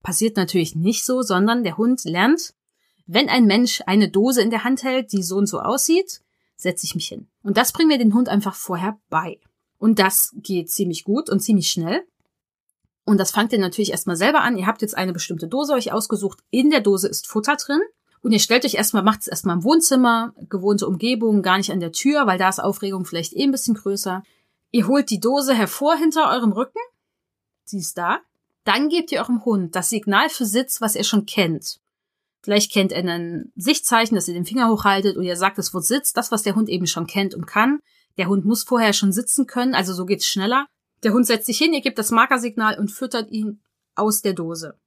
[0.02, 2.52] Passiert natürlich nicht so, sondern der Hund lernt,
[3.07, 6.20] wenn ein Mensch eine Dose in der Hand hält, die so und so aussieht,
[6.57, 7.29] setze ich mich hin.
[7.42, 9.38] Und das bringen wir den Hund einfach vorher bei.
[9.79, 12.03] Und das geht ziemlich gut und ziemlich schnell.
[13.05, 14.57] Und das fangt ihr natürlich erstmal selber an.
[14.57, 16.40] Ihr habt jetzt eine bestimmte Dose euch ausgesucht.
[16.51, 17.81] In der Dose ist Futter drin.
[18.23, 21.79] Und ihr stellt euch erstmal, macht es erstmal im Wohnzimmer, gewohnte Umgebung, gar nicht an
[21.79, 24.25] der Tür, weil da ist Aufregung vielleicht eh ein bisschen größer.
[24.73, 26.81] Ihr holt die Dose hervor hinter eurem Rücken.
[27.64, 28.19] Sie ist da.
[28.64, 31.79] Dann gebt ihr eurem Hund das Signal für Sitz, was er schon kennt.
[32.46, 35.85] Vielleicht kennt er ein Sichtzeichen, dass ihr den Finger hochhaltet und ihr sagt das Wort
[35.85, 37.80] Sitz, das, was der Hund eben schon kennt und kann.
[38.18, 40.68] Der Hund muss vorher schon sitzen können, also so geht's schneller.
[41.02, 43.62] Der Hund setzt sich hin, ihr gebt das Markersignal und füttert ihn
[43.96, 44.78] aus der Dose.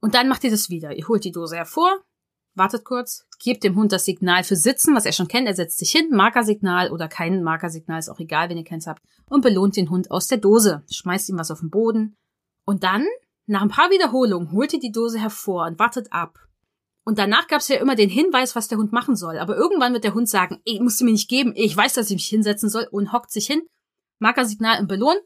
[0.00, 0.96] Und dann macht ihr das wieder.
[0.96, 2.00] Ihr holt die Dose hervor,
[2.54, 5.46] wartet kurz, gebt dem Hund das Signal für Sitzen, was er schon kennt.
[5.46, 9.02] Er setzt sich hin, Markersignal oder kein Markersignal, ist auch egal, wenn ihr keins habt,
[9.28, 10.82] und belohnt den Hund aus der Dose.
[10.90, 12.16] Schmeißt ihm was auf den Boden.
[12.64, 13.04] Und dann
[13.44, 16.38] Nach ein paar Wiederholungen holt ihr die Dose hervor und wartet ab.
[17.04, 19.38] Und danach gab es ja immer den Hinweis, was der Hund machen soll.
[19.38, 22.10] Aber irgendwann wird der Hund sagen, ey, musst du mir nicht geben, ich weiß, dass
[22.10, 23.62] ich mich hinsetzen soll und hockt sich hin.
[24.18, 25.16] Markersignal im Belohn,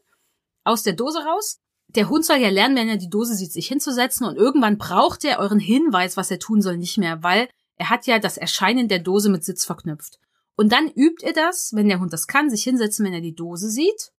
[0.63, 1.59] aus der Dose raus.
[1.89, 5.23] Der Hund soll ja lernen, wenn er die Dose sieht, sich hinzusetzen und irgendwann braucht
[5.23, 8.87] er euren Hinweis, was er tun soll, nicht mehr, weil er hat ja das Erscheinen
[8.87, 10.19] der Dose mit Sitz verknüpft.
[10.55, 13.35] Und dann übt er das, wenn der Hund das kann, sich hinsetzen, wenn er die
[13.35, 14.11] Dose sieht,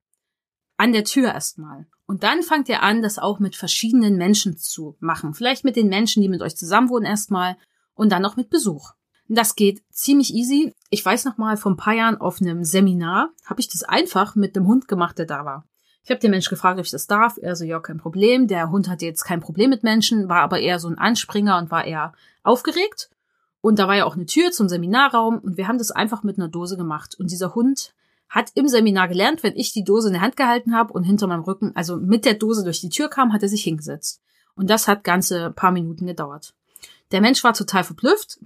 [0.79, 1.87] an der Tür erstmal.
[2.07, 5.35] Und dann fangt ihr an, das auch mit verschiedenen Menschen zu machen.
[5.35, 7.59] Vielleicht mit den Menschen, die mit euch zusammenwohnen erstmal
[7.95, 8.93] und dann noch mit Besuch.
[9.29, 10.75] Das geht ziemlich easy.
[10.89, 14.37] Ich weiß noch mal, vor ein paar Jahren auf einem Seminar habe ich das einfach
[14.37, 15.67] mit dem Hund gemacht, der da war.
[16.03, 17.37] Ich habe den Mensch gefragt, ob ich das darf.
[17.37, 18.49] Er so, ja, kein Problem.
[18.49, 21.71] Der Hund hatte jetzt kein Problem mit Menschen, war aber eher so ein Anspringer und
[21.71, 23.11] war eher aufgeregt.
[23.61, 26.39] Und da war ja auch eine Tür zum Seminarraum und wir haben das einfach mit
[26.39, 27.17] einer Dose gemacht.
[27.19, 27.93] Und dieser Hund
[28.29, 31.27] hat im Seminar gelernt, wenn ich die Dose in der Hand gehalten habe und hinter
[31.27, 34.21] meinem Rücken, also mit der Dose durch die Tür kam, hat er sich hingesetzt.
[34.55, 36.55] Und das hat ganze paar Minuten gedauert.
[37.11, 38.39] Der Mensch war total verblüfft,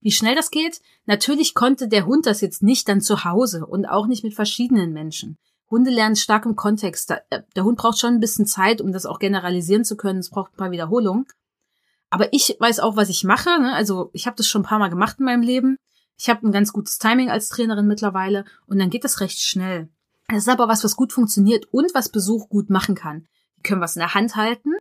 [0.00, 0.80] wie schnell das geht.
[1.04, 4.92] Natürlich konnte der Hund das jetzt nicht dann zu Hause und auch nicht mit verschiedenen
[4.92, 5.36] Menschen.
[5.70, 7.10] Hunde lernen stark im Kontext.
[7.10, 10.18] Äh, der Hund braucht schon ein bisschen Zeit, um das auch generalisieren zu können.
[10.18, 11.26] Es braucht ein paar Wiederholungen.
[12.10, 13.50] Aber ich weiß auch, was ich mache.
[13.60, 13.72] Ne?
[13.72, 15.76] Also ich habe das schon ein paar Mal gemacht in meinem Leben.
[16.20, 19.88] Ich habe ein ganz gutes Timing als Trainerin mittlerweile und dann geht das recht schnell.
[20.28, 23.26] Es ist aber was, was gut funktioniert und was Besuch gut machen kann.
[23.56, 24.74] Die können was in der Hand halten,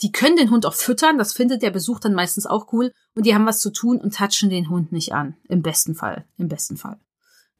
[0.00, 3.26] die können den Hund auch füttern, das findet der Besuch dann meistens auch cool und
[3.26, 5.36] die haben was zu tun und touchen den Hund nicht an.
[5.48, 7.00] Im besten Fall, im besten Fall.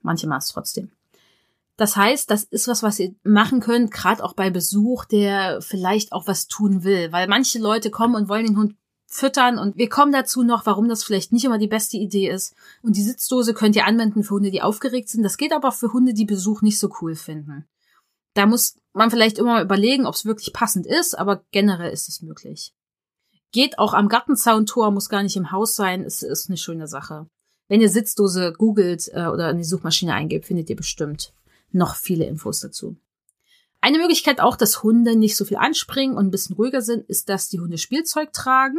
[0.02, 0.92] Manche machen es trotzdem.
[1.76, 6.12] Das heißt, das ist was, was ihr machen könnt, gerade auch bei Besuch, der vielleicht
[6.12, 8.76] auch was tun will, weil manche Leute kommen und wollen den Hund
[9.06, 12.54] füttern und wir kommen dazu noch, warum das vielleicht nicht immer die beste Idee ist.
[12.82, 15.22] Und die Sitzdose könnt ihr anwenden für Hunde, die aufgeregt sind.
[15.22, 17.66] Das geht aber auch für Hunde, die Besuch nicht so cool finden.
[18.34, 22.08] Da muss man vielleicht immer mal überlegen, ob es wirklich passend ist, aber generell ist
[22.08, 22.74] es möglich.
[23.52, 27.28] Geht auch am Gartenzauntor, muss gar nicht im Haus sein, es ist eine schöne Sache.
[27.68, 31.32] Wenn ihr Sitzdose googelt äh, oder in die Suchmaschine eingebt, findet ihr bestimmt
[31.72, 32.96] noch viele Infos dazu.
[33.80, 37.28] Eine Möglichkeit auch, dass Hunde nicht so viel anspringen und ein bisschen ruhiger sind, ist,
[37.28, 38.78] dass die Hunde Spielzeug tragen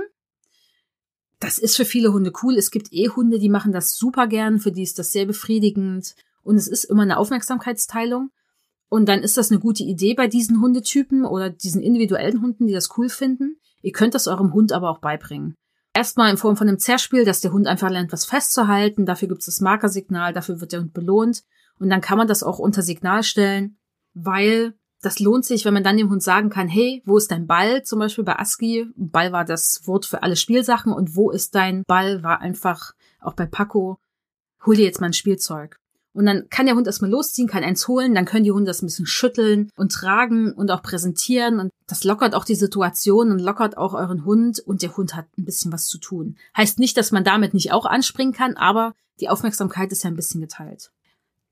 [1.39, 2.55] das ist für viele Hunde cool.
[2.57, 6.15] Es gibt eh Hunde, die machen das super gern, für die ist das sehr befriedigend
[6.43, 8.31] und es ist immer eine Aufmerksamkeitsteilung.
[8.89, 12.73] Und dann ist das eine gute Idee bei diesen Hundetypen oder diesen individuellen Hunden, die
[12.73, 13.57] das cool finden.
[13.81, 15.55] Ihr könnt das eurem Hund aber auch beibringen.
[15.93, 19.05] Erstmal in Form von einem Zerspiel, dass der Hund einfach lernt, was festzuhalten.
[19.05, 21.43] Dafür gibt es das Markersignal, dafür wird der Hund belohnt.
[21.79, 23.77] Und dann kann man das auch unter Signal stellen,
[24.13, 24.73] weil
[25.07, 27.81] das lohnt sich, wenn man dann dem Hund sagen kann, hey, wo ist dein Ball?
[27.83, 28.87] Zum Beispiel bei ASCII.
[28.97, 32.91] Ball war das Wort für alle Spielsachen und wo ist dein Ball war einfach
[33.21, 33.99] auch bei Paco,
[34.65, 35.79] hol dir jetzt mal ein Spielzeug.
[36.11, 38.81] Und dann kann der Hund erstmal losziehen, kann eins holen, dann können die Hunde das
[38.81, 41.61] ein bisschen schütteln und tragen und auch präsentieren.
[41.61, 45.27] Und das lockert auch die Situation und lockert auch euren Hund und der Hund hat
[45.37, 46.35] ein bisschen was zu tun.
[46.57, 50.17] Heißt nicht, dass man damit nicht auch anspringen kann, aber die Aufmerksamkeit ist ja ein
[50.17, 50.91] bisschen geteilt.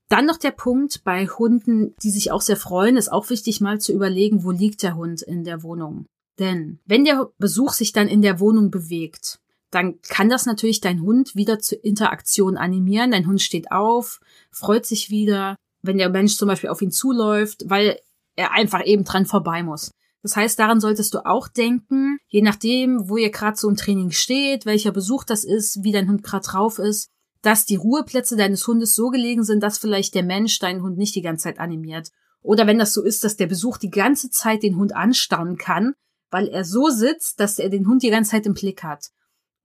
[0.08, 3.80] Dann noch der Punkt bei Hunden, die sich auch sehr freuen, ist auch wichtig mal
[3.80, 6.06] zu überlegen, wo liegt der Hund in der Wohnung.
[6.38, 9.40] Denn wenn der Besuch sich dann in der Wohnung bewegt,
[9.70, 13.10] dann kann das natürlich dein Hund wieder zur Interaktion animieren.
[13.10, 17.64] Dein Hund steht auf, freut sich wieder, wenn der Mensch zum Beispiel auf ihn zuläuft,
[17.68, 17.98] weil
[18.36, 19.90] er einfach eben dran vorbei muss.
[20.22, 24.10] Das heißt, daran solltest du auch denken, je nachdem, wo ihr gerade so im Training
[24.10, 27.08] steht, welcher Besuch das ist, wie dein Hund gerade drauf ist,
[27.42, 31.14] dass die Ruheplätze deines Hundes so gelegen sind, dass vielleicht der Mensch deinen Hund nicht
[31.14, 32.10] die ganze Zeit animiert.
[32.42, 35.94] Oder wenn das so ist, dass der Besuch die ganze Zeit den Hund anstarren kann,
[36.30, 39.10] weil er so sitzt, dass er den Hund die ganze Zeit im Blick hat.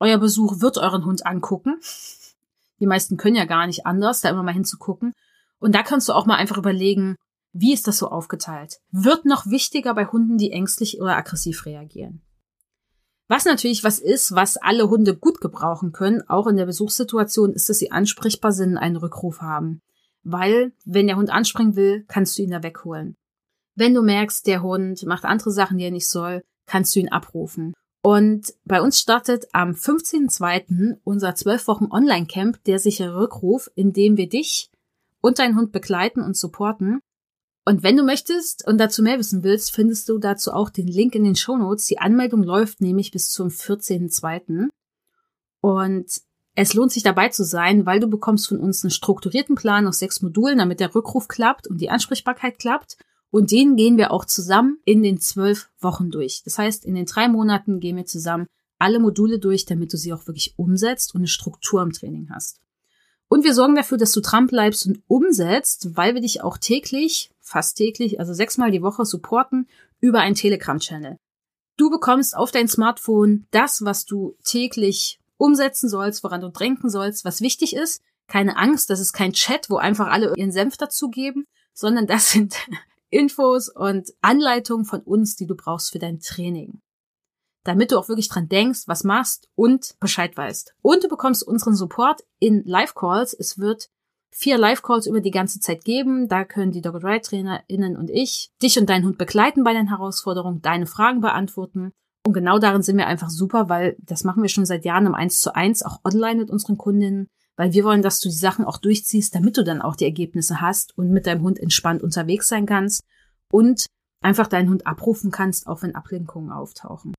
[0.00, 1.80] Euer Besuch wird euren Hund angucken.
[2.80, 5.12] Die meisten können ja gar nicht anders, da immer mal hinzugucken.
[5.60, 7.16] Und da kannst du auch mal einfach überlegen,
[7.52, 8.80] wie ist das so aufgeteilt?
[8.90, 12.22] Wird noch wichtiger bei Hunden, die ängstlich oder aggressiv reagieren.
[13.28, 17.68] Was natürlich was ist, was alle Hunde gut gebrauchen können, auch in der Besuchssituation, ist,
[17.68, 19.80] dass sie ansprechbar sind, einen Rückruf haben.
[20.22, 23.16] Weil, wenn der Hund anspringen will, kannst du ihn da wegholen.
[23.74, 27.08] Wenn du merkst, der Hund macht andere Sachen, die er nicht soll, kannst du ihn
[27.08, 27.72] abrufen.
[28.02, 30.98] Und bei uns startet am 15.02.
[31.04, 34.70] unser 12 Wochen Online-Camp, der sichere Rückruf, in dem wir dich
[35.20, 37.00] und deinen Hund begleiten und supporten.
[37.64, 41.14] Und wenn du möchtest und dazu mehr wissen willst, findest du dazu auch den Link
[41.14, 41.86] in den Show Notes.
[41.86, 44.68] Die Anmeldung läuft nämlich bis zum 14.02.
[45.60, 46.06] Und
[46.54, 50.00] es lohnt sich dabei zu sein, weil du bekommst von uns einen strukturierten Plan aus
[50.00, 52.96] sechs Modulen, damit der Rückruf klappt und die Ansprechbarkeit klappt.
[53.30, 56.42] Und den gehen wir auch zusammen in den zwölf Wochen durch.
[56.44, 58.46] Das heißt, in den drei Monaten gehen wir zusammen
[58.78, 62.60] alle Module durch, damit du sie auch wirklich umsetzt und eine Struktur im Training hast.
[63.32, 67.30] Und wir sorgen dafür, dass du dran bleibst und umsetzt, weil wir dich auch täglich,
[67.40, 69.66] fast täglich, also sechsmal die Woche supporten
[70.00, 71.16] über einen Telegram-Channel.
[71.78, 77.24] Du bekommst auf dein Smartphone das, was du täglich umsetzen sollst, woran du denken sollst,
[77.24, 78.02] was wichtig ist.
[78.26, 82.54] Keine Angst, das ist kein Chat, wo einfach alle ihren Senf dazugeben, sondern das sind
[83.08, 86.82] Infos und Anleitungen von uns, die du brauchst für dein Training.
[87.64, 90.74] Damit du auch wirklich dran denkst, was machst und Bescheid weißt.
[90.82, 93.34] Und du bekommst unseren Support in Live-Calls.
[93.34, 93.88] Es wird
[94.32, 96.28] vier Live-Calls über die ganze Zeit geben.
[96.28, 99.88] Da können die Dog Ride TrainerInnen und ich dich und deinen Hund begleiten bei den
[99.88, 101.92] Herausforderungen, deine Fragen beantworten.
[102.24, 105.14] Und genau darin sind wir einfach super, weil das machen wir schon seit Jahren im
[105.14, 108.64] 1 zu 1, auch online mit unseren Kundinnen, weil wir wollen, dass du die Sachen
[108.64, 112.48] auch durchziehst, damit du dann auch die Ergebnisse hast und mit deinem Hund entspannt unterwegs
[112.48, 113.02] sein kannst
[113.50, 113.86] und
[114.22, 117.12] einfach deinen Hund abrufen kannst, auch wenn Ablenkungen auftauchen.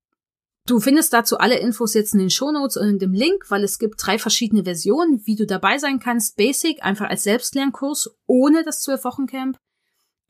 [0.66, 3.78] Du findest dazu alle Infos jetzt in den Shownotes und in dem Link, weil es
[3.78, 6.36] gibt drei verschiedene Versionen, wie du dabei sein kannst.
[6.36, 9.58] Basic, einfach als Selbstlernkurs ohne das 12-Wochen-Camp,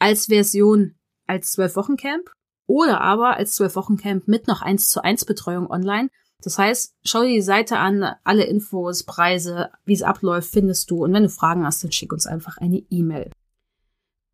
[0.00, 0.96] als Version
[1.28, 2.32] als 12-Wochen-Camp
[2.66, 6.10] oder aber als 12-Wochen-Camp mit noch 1 zu 1 Betreuung online.
[6.42, 11.04] Das heißt, schau dir die Seite an, alle Infos, Preise, wie es abläuft, findest du.
[11.04, 13.30] Und wenn du Fragen hast, dann schick uns einfach eine E-Mail.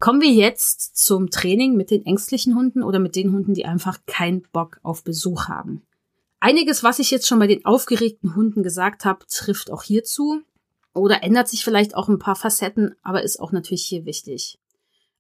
[0.00, 3.98] Kommen wir jetzt zum Training mit den ängstlichen Hunden oder mit den Hunden, die einfach
[4.06, 5.82] keinen Bock auf Besuch haben.
[6.40, 10.40] Einiges, was ich jetzt schon bei den aufgeregten Hunden gesagt habe, trifft auch hierzu
[10.94, 14.59] oder ändert sich vielleicht auch ein paar Facetten, aber ist auch natürlich hier wichtig.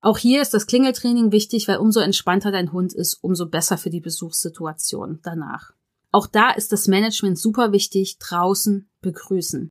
[0.00, 3.90] Auch hier ist das Klingeltraining wichtig, weil umso entspannter dein Hund ist, umso besser für
[3.90, 5.72] die Besuchssituation danach.
[6.10, 9.70] Auch da ist das Management super wichtig, draußen begrüßen.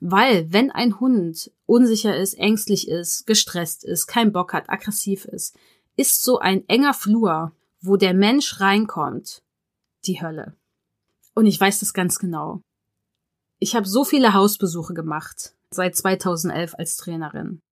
[0.00, 5.56] Weil wenn ein Hund unsicher ist, ängstlich ist, gestresst ist, keinen Bock hat, aggressiv ist,
[5.96, 9.42] ist so ein enger Flur, wo der Mensch reinkommt,
[10.04, 10.56] die Hölle.
[11.40, 12.60] Und ich weiß das ganz genau.
[13.60, 17.62] Ich habe so viele Hausbesuche gemacht, seit 2011 als Trainerin.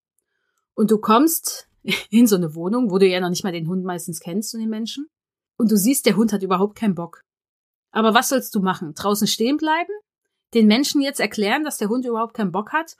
[0.74, 1.68] Und du kommst
[2.10, 4.60] in so eine Wohnung, wo du ja noch nicht mal den Hund meistens kennst und
[4.60, 5.06] den Menschen.
[5.58, 7.20] Und du siehst, der Hund hat überhaupt keinen Bock.
[7.90, 8.94] Aber was sollst du machen?
[8.94, 9.92] Draußen stehen bleiben?
[10.54, 12.96] Den Menschen jetzt erklären, dass der Hund überhaupt keinen Bock hat?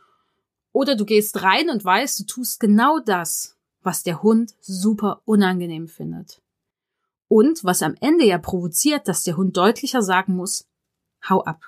[0.73, 5.89] Oder du gehst rein und weißt, du tust genau das, was der Hund super unangenehm
[5.89, 6.43] findet.
[7.29, 10.65] Und was am Ende ja provoziert, dass der Hund deutlicher sagen muss,
[11.29, 11.61] hau ab,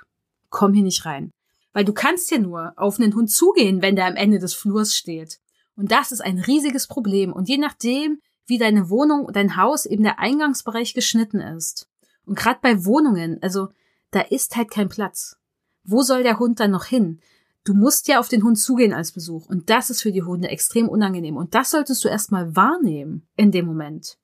[0.48, 1.30] komm hier nicht rein.
[1.72, 4.96] Weil du kannst ja nur auf einen Hund zugehen, wenn der am Ende des Flurs
[4.96, 5.38] steht.
[5.76, 7.32] Und das ist ein riesiges Problem.
[7.32, 11.88] Und je nachdem, wie deine Wohnung, dein Haus, eben der Eingangsbereich geschnitten ist.
[12.24, 13.68] Und gerade bei Wohnungen, also
[14.10, 15.36] da ist halt kein Platz.
[15.84, 17.20] Wo soll der Hund dann noch hin?
[17.64, 19.46] Du musst ja auf den Hund zugehen als Besuch.
[19.46, 21.36] Und das ist für die Hunde extrem unangenehm.
[21.36, 24.18] Und das solltest du erstmal wahrnehmen in dem Moment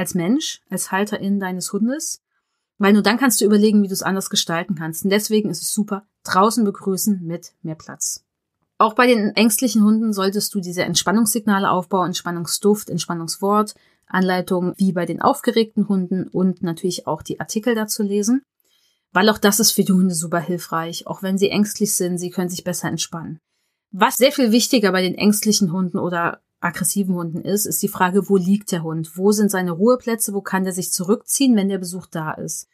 [0.00, 2.22] als Mensch, als Halterin deines Hundes,
[2.78, 5.04] weil nur dann kannst du überlegen, wie du es anders gestalten kannst.
[5.04, 8.24] Und deswegen ist es super, draußen begrüßen mit mehr Platz.
[8.78, 13.74] Auch bei den ängstlichen Hunden solltest du diese Entspannungssignale aufbauen, Entspannungsduft, Entspannungswort,
[14.06, 18.42] Anleitungen wie bei den aufgeregten Hunden und natürlich auch die Artikel dazu lesen,
[19.12, 21.06] weil auch das ist für die Hunde super hilfreich.
[21.06, 23.38] Auch wenn sie ängstlich sind, sie können sich besser entspannen.
[23.92, 28.28] Was sehr viel wichtiger bei den ängstlichen Hunden oder aggressiven Hunden ist, ist die Frage,
[28.28, 29.16] wo liegt der Hund?
[29.16, 30.34] Wo sind seine Ruheplätze?
[30.34, 32.68] Wo kann der sich zurückziehen, wenn der Besuch da ist?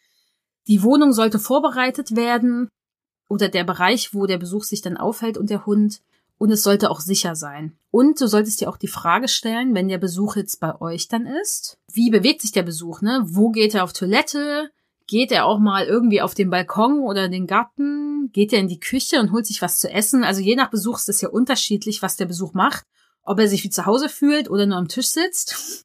[0.67, 2.69] Die Wohnung sollte vorbereitet werden
[3.29, 6.01] oder der Bereich, wo der Besuch sich dann aufhält und der Hund.
[6.39, 7.79] Und es sollte auch sicher sein.
[7.91, 11.25] Und du solltest dir auch die Frage stellen, wenn der Besuch jetzt bei euch dann
[11.25, 13.23] ist, wie bewegt sich der Besuch, ne?
[13.25, 14.71] Wo geht er auf Toilette?
[15.07, 18.31] Geht er auch mal irgendwie auf den Balkon oder den Garten?
[18.33, 20.25] Geht er in die Küche und holt sich was zu essen?
[20.25, 22.85] Also je nach Besuch ist es ja unterschiedlich, was der Besuch macht
[23.27, 25.85] ob er sich wie zu Hause fühlt oder nur am Tisch sitzt.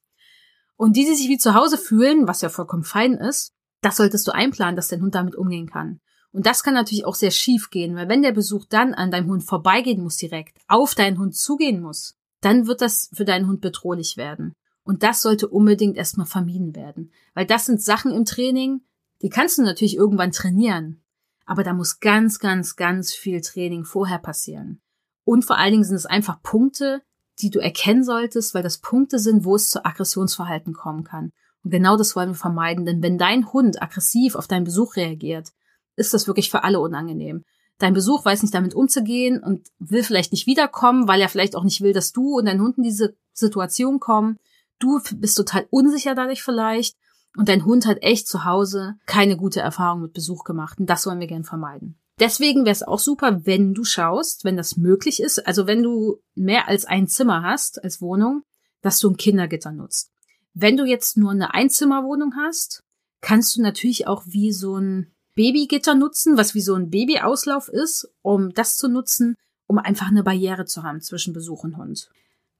[0.76, 3.52] Und die, die sich wie zu Hause fühlen, was ja vollkommen fein ist,
[3.82, 6.00] das solltest du einplanen, dass dein Hund damit umgehen kann.
[6.32, 9.28] Und das kann natürlich auch sehr schief gehen, weil wenn der Besuch dann an deinem
[9.28, 13.60] Hund vorbeigehen muss direkt, auf deinen Hund zugehen muss, dann wird das für deinen Hund
[13.60, 14.54] bedrohlich werden.
[14.82, 17.12] Und das sollte unbedingt erstmal vermieden werden.
[17.34, 18.82] Weil das sind Sachen im Training,
[19.20, 21.02] die kannst du natürlich irgendwann trainieren.
[21.44, 24.80] Aber da muss ganz, ganz, ganz viel Training vorher passieren.
[25.24, 27.02] Und vor allen Dingen sind es einfach Punkte,
[27.42, 31.32] die du erkennen solltest, weil das Punkte sind, wo es zu Aggressionsverhalten kommen kann.
[31.64, 35.50] Und genau das wollen wir vermeiden, denn wenn dein Hund aggressiv auf deinen Besuch reagiert,
[35.96, 37.44] ist das wirklich für alle unangenehm.
[37.78, 41.64] Dein Besuch weiß nicht damit umzugehen und will vielleicht nicht wiederkommen, weil er vielleicht auch
[41.64, 44.38] nicht will, dass du und dein Hund in diese Situation kommen.
[44.78, 46.96] Du bist total unsicher dadurch vielleicht
[47.36, 51.06] und dein Hund hat echt zu Hause keine gute Erfahrung mit Besuch gemacht und das
[51.06, 51.98] wollen wir gern vermeiden.
[52.22, 56.20] Deswegen wäre es auch super, wenn du schaust, wenn das möglich ist, also wenn du
[56.36, 58.44] mehr als ein Zimmer hast als Wohnung,
[58.80, 60.12] dass du ein Kindergitter nutzt.
[60.54, 62.84] Wenn du jetzt nur eine Einzimmerwohnung hast,
[63.22, 68.08] kannst du natürlich auch wie so ein Babygitter nutzen, was wie so ein Babyauslauf ist,
[68.22, 69.34] um das zu nutzen,
[69.66, 72.08] um einfach eine Barriere zu haben zwischen Besuch und Hund.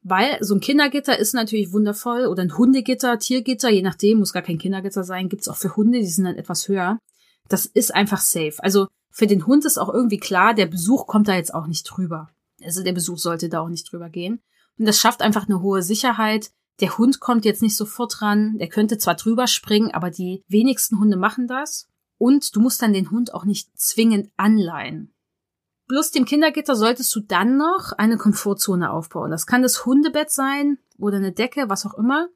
[0.03, 4.43] Weil so ein Kindergitter ist natürlich wundervoll oder ein Hundegitter, Tiergitter, je nachdem, muss gar
[4.43, 6.99] kein Kindergitter sein, gibt's auch für Hunde, die sind dann etwas höher.
[7.49, 8.57] Das ist einfach safe.
[8.59, 11.85] Also für den Hund ist auch irgendwie klar, der Besuch kommt da jetzt auch nicht
[11.85, 12.31] drüber.
[12.65, 14.43] Also der Besuch sollte da auch nicht drüber gehen.
[14.79, 16.51] Und das schafft einfach eine hohe Sicherheit.
[16.81, 18.57] Der Hund kommt jetzt nicht sofort ran.
[18.59, 21.89] Der könnte zwar drüber springen, aber die wenigsten Hunde machen das.
[22.17, 25.13] Und du musst dann den Hund auch nicht zwingend anleihen.
[25.89, 29.31] Plus dem Kindergitter solltest du dann noch eine Komfortzone aufbauen.
[29.31, 32.29] Das kann das Hundebett sein oder eine Decke, was auch immer.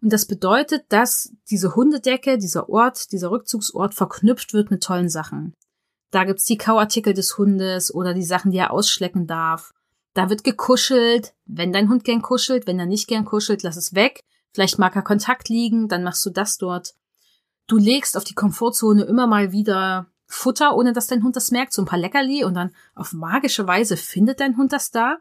[0.00, 5.54] Und das bedeutet, dass diese Hundedecke, dieser Ort, dieser Rückzugsort verknüpft wird mit tollen Sachen.
[6.14, 9.72] Da gibt's die Kauartikel des Hundes oder die Sachen, die er ausschlecken darf.
[10.12, 11.34] Da wird gekuschelt.
[11.44, 14.20] Wenn dein Hund gern kuschelt, wenn er nicht gern kuschelt, lass es weg.
[14.52, 16.94] Vielleicht mag er Kontakt liegen, dann machst du das dort.
[17.66, 21.72] Du legst auf die Komfortzone immer mal wieder Futter, ohne dass dein Hund das merkt,
[21.72, 25.18] so ein paar Leckerli und dann auf magische Weise findet dein Hund das da.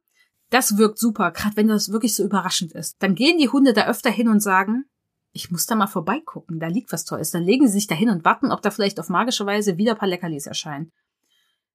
[0.52, 2.98] Das wirkt super, gerade wenn das wirklich so überraschend ist.
[3.00, 4.86] Dann gehen die Hunde da öfter hin und sagen,
[5.34, 7.31] ich muss da mal vorbeigucken, da liegt was Tolles.
[7.31, 9.93] Dann legen sie sich da hin und warten, ob da vielleicht auf magische Weise wieder
[9.93, 10.91] ein paar Leckerlis erscheinen.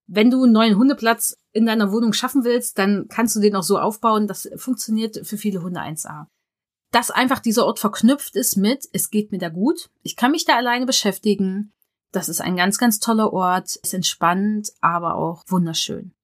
[0.06, 3.62] Wenn du einen neuen Hundeplatz in deiner Wohnung schaffen willst, dann kannst du den auch
[3.62, 4.26] so aufbauen.
[4.26, 6.26] Das funktioniert für viele Hunde 1A.
[6.92, 10.46] Dass einfach dieser Ort verknüpft ist mit, es geht mir da gut, ich kann mich
[10.46, 11.72] da alleine beschäftigen,
[12.12, 16.14] das ist ein ganz, ganz toller Ort, ist entspannend, aber auch wunderschön.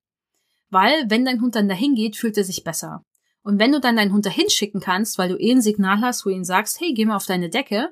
[0.71, 3.05] Weil, wenn dein Hund dann dahin geht, fühlt er sich besser.
[3.45, 6.25] Und wenn du dann deinen Hund dahin schicken kannst, weil du eh ein Signal hast,
[6.25, 7.91] wo du ihn sagst, hey, geh mal auf deine Decke,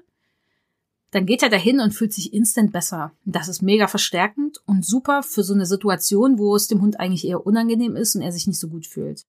[1.10, 3.12] dann geht er dahin und fühlt sich instant besser.
[3.26, 7.26] Das ist mega verstärkend und super für so eine Situation, wo es dem Hund eigentlich
[7.26, 9.26] eher unangenehm ist und er sich nicht so gut fühlt.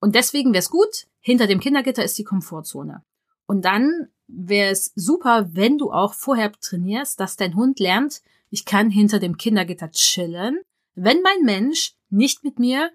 [0.00, 3.02] Und deswegen wäre es gut, hinter dem Kindergitter ist die Komfortzone.
[3.46, 8.20] Und dann wäre es super, wenn du auch vorher trainierst, dass dein Hund lernt,
[8.50, 10.60] ich kann hinter dem Kindergitter chillen,
[10.94, 12.90] wenn mein Mensch nicht mit mir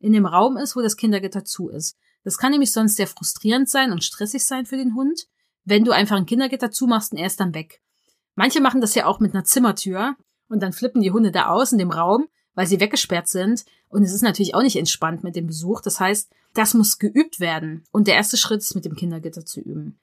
[0.00, 1.96] in dem Raum ist, wo das Kindergitter zu ist.
[2.24, 5.26] Das kann nämlich sonst sehr frustrierend sein und stressig sein für den Hund,
[5.64, 7.82] wenn du einfach ein Kindergitter zumachst und er ist dann weg.
[8.34, 10.16] Manche machen das ja auch mit einer Zimmertür
[10.48, 13.64] und dann flippen die Hunde da aus in dem Raum, weil sie weggesperrt sind.
[13.88, 15.80] Und es ist natürlich auch nicht entspannt mit dem Besuch.
[15.80, 17.84] Das heißt, das muss geübt werden.
[17.92, 19.98] Und der erste Schritt ist mit dem Kindergitter zu üben.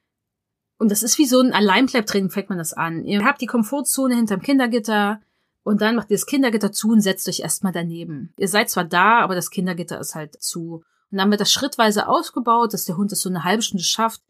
[0.78, 3.06] Und das ist wie so ein Alleinbleibtraining, fängt man das an.
[3.06, 5.22] Ihr habt die Komfortzone hinterm Kindergitter
[5.66, 8.34] und dann macht ihr das Kindergitter zu und setzt euch erstmal daneben.
[8.38, 10.84] Ihr seid zwar da, aber das Kindergitter ist halt zu.
[11.11, 14.22] Und dann wird das schrittweise ausgebaut, dass der Hund es so eine halbe Stunde schafft,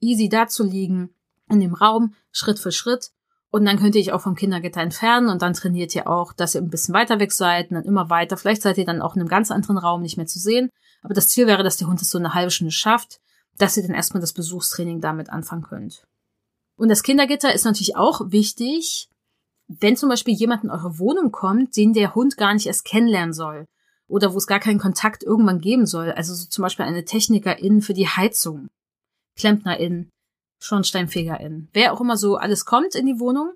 [0.00, 1.10] easy da zu liegen,
[1.48, 3.10] in dem Raum, Schritt für Schritt.
[3.50, 6.54] Und dann könnt ihr euch auch vom Kindergitter entfernen und dann trainiert ihr auch, dass
[6.54, 8.36] ihr ein bisschen weiter weg seid und dann immer weiter.
[8.36, 10.70] Vielleicht seid ihr dann auch in einem ganz anderen Raum nicht mehr zu sehen.
[11.02, 13.18] Aber das Ziel wäre, dass der Hund es so eine halbe Stunde schafft
[13.58, 16.04] dass ihr dann erstmal das Besuchstraining damit anfangen könnt.
[16.76, 19.08] Und das Kindergitter ist natürlich auch wichtig,
[19.80, 23.32] wenn zum Beispiel jemand in eure Wohnung kommt, den der Hund gar nicht erst kennenlernen
[23.32, 23.66] soll
[24.08, 26.12] oder wo es gar keinen Kontakt irgendwann geben soll.
[26.12, 28.68] Also so zum Beispiel eine Technikerin für die Heizung,
[29.38, 30.10] Klempnerin,
[30.60, 33.52] Schornsteinfegerin, wer auch immer so alles kommt in die Wohnung.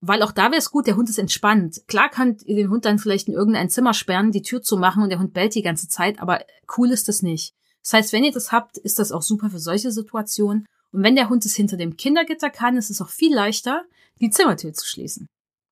[0.00, 1.82] Weil auch da wäre es gut, der Hund ist entspannt.
[1.88, 5.02] Klar könnt ihr den Hund dann vielleicht in irgendein Zimmer sperren, die Tür zu machen
[5.02, 6.40] und der Hund bellt die ganze Zeit, aber
[6.76, 7.52] cool ist das nicht.
[7.82, 10.66] Das heißt, wenn ihr das habt, ist das auch super für solche Situationen.
[10.92, 13.84] Und wenn der Hund es hinter dem Kindergitter kann, ist es auch viel leichter,
[14.20, 15.26] die Zimmertür zu schließen.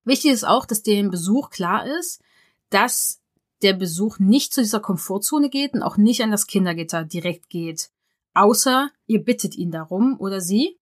[0.07, 2.21] Wichtig ist auch, dass dem Besuch klar ist,
[2.69, 3.19] dass
[3.61, 7.89] der Besuch nicht zu dieser Komfortzone geht und auch nicht an das Kindergitter direkt geht.
[8.33, 10.77] Außer ihr bittet ihn darum oder sie,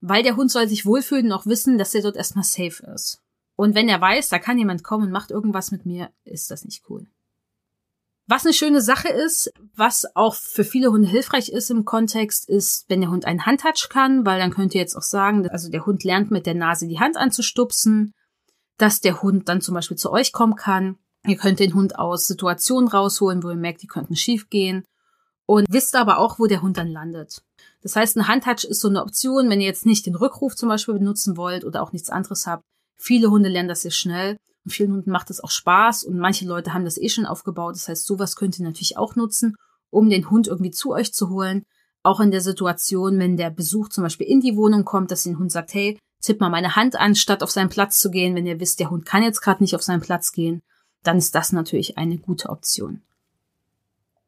[0.00, 3.20] weil der Hund soll sich wohlfühlen und auch wissen, dass er dort erstmal safe ist.
[3.56, 6.64] Und wenn er weiß, da kann jemand kommen und macht irgendwas mit mir, ist das
[6.64, 7.06] nicht cool.
[8.26, 12.86] Was eine schöne Sache ist, was auch für viele Hunde hilfreich ist im Kontext, ist,
[12.88, 15.84] wenn der Hund einen Handtouch kann, weil dann könnt ihr jetzt auch sagen, also der
[15.84, 18.14] Hund lernt mit der Nase die Hand anzustupsen,
[18.82, 20.98] dass der Hund dann zum Beispiel zu euch kommen kann.
[21.24, 24.84] Ihr könnt den Hund aus Situationen rausholen, wo ihr merkt, die könnten schief gehen
[25.46, 27.44] und wisst aber auch, wo der Hund dann landet.
[27.82, 30.68] Das heißt, ein Handtouch ist so eine Option, wenn ihr jetzt nicht den Rückruf zum
[30.68, 32.64] Beispiel benutzen wollt oder auch nichts anderes habt.
[32.96, 36.44] Viele Hunde lernen das sehr schnell und vielen Hunden macht es auch Spaß und manche
[36.44, 37.76] Leute haben das eh schon aufgebaut.
[37.76, 39.54] Das heißt, sowas könnt ihr natürlich auch nutzen,
[39.90, 41.62] um den Hund irgendwie zu euch zu holen.
[42.02, 45.38] Auch in der Situation, wenn der Besuch zum Beispiel in die Wohnung kommt, dass den
[45.38, 48.34] Hund sagt, hey, tipp mal meine Hand an, statt auf seinen Platz zu gehen.
[48.34, 50.62] Wenn ihr wisst, der Hund kann jetzt gerade nicht auf seinen Platz gehen,
[51.02, 53.02] dann ist das natürlich eine gute Option.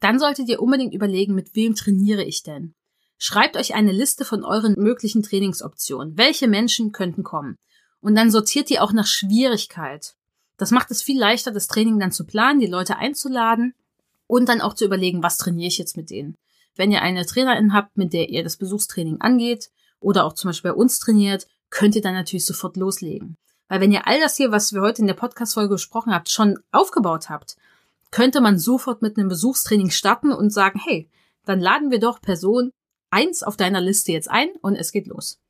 [0.01, 2.75] Dann solltet ihr unbedingt überlegen, mit wem trainiere ich denn?
[3.17, 6.19] Schreibt euch eine Liste von euren möglichen Trainingsoptionen.
[6.19, 7.57] Welche Menschen könnten kommen?
[8.01, 10.15] Und dann sortiert ihr auch nach Schwierigkeit.
[10.59, 13.73] Das macht es viel leichter, das Training dann zu planen, die Leute einzuladen
[14.27, 16.37] und dann auch zu überlegen, was trainiere ich jetzt mit denen.
[16.77, 19.71] Wenn ihr eine Trainerin habt, mit der ihr das Besuchstraining angeht
[20.01, 23.37] oder auch zum Beispiel bei uns trainiert, könnt ihr dann natürlich sofort loslegen.
[23.69, 26.59] Weil wenn ihr all das hier, was wir heute in der Podcast-Folge besprochen habt, schon
[26.71, 27.57] aufgebaut habt,
[28.11, 31.11] könnte man sofort mit einem Besuchstraining starten und sagen, hey,
[31.45, 32.71] dann laden wir doch Person
[33.11, 35.41] eins auf deiner Liste jetzt ein und es geht los.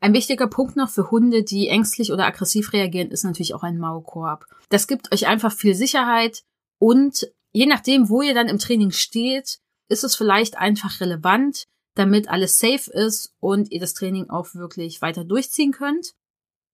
[0.00, 3.78] Ein wichtiger Punkt noch für Hunde, die ängstlich oder aggressiv reagieren, ist natürlich auch ein
[3.78, 4.44] Maulkorb.
[4.68, 6.42] Das gibt euch einfach viel Sicherheit
[6.78, 11.64] und je nachdem, wo ihr dann im Training steht, ist es vielleicht einfach relevant,
[11.96, 16.14] damit alles safe ist und ihr das Training auch wirklich weiter durchziehen könnt.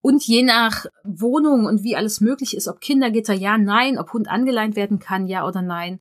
[0.03, 4.29] Und je nach Wohnung und wie alles möglich ist, ob Kindergitter ja, nein, ob Hund
[4.29, 6.01] angeleint werden kann, ja oder nein,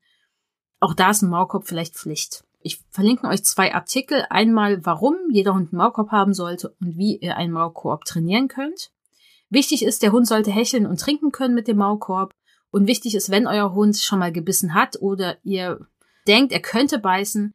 [0.79, 2.43] auch da ist ein Maulkorb vielleicht Pflicht.
[2.61, 4.25] Ich verlinke euch zwei Artikel.
[4.29, 8.91] Einmal, warum jeder Hund einen Maulkorb haben sollte und wie ihr einen Maulkorb trainieren könnt.
[9.49, 12.33] Wichtig ist, der Hund sollte hecheln und trinken können mit dem Maulkorb.
[12.71, 15.85] Und wichtig ist, wenn euer Hund schon mal gebissen hat oder ihr
[16.27, 17.53] denkt, er könnte beißen,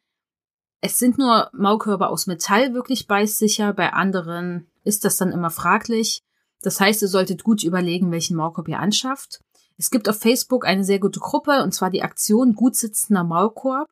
[0.81, 6.23] es sind nur Maulkörper aus Metall wirklich beißsicher, bei anderen ist das dann immer fraglich.
[6.63, 9.41] Das heißt, ihr solltet gut überlegen, welchen Maulkorb ihr anschafft.
[9.79, 13.89] Es gibt auf Facebook eine sehr gute Gruppe, und zwar die Aktion Gut sitzender Maulkorb.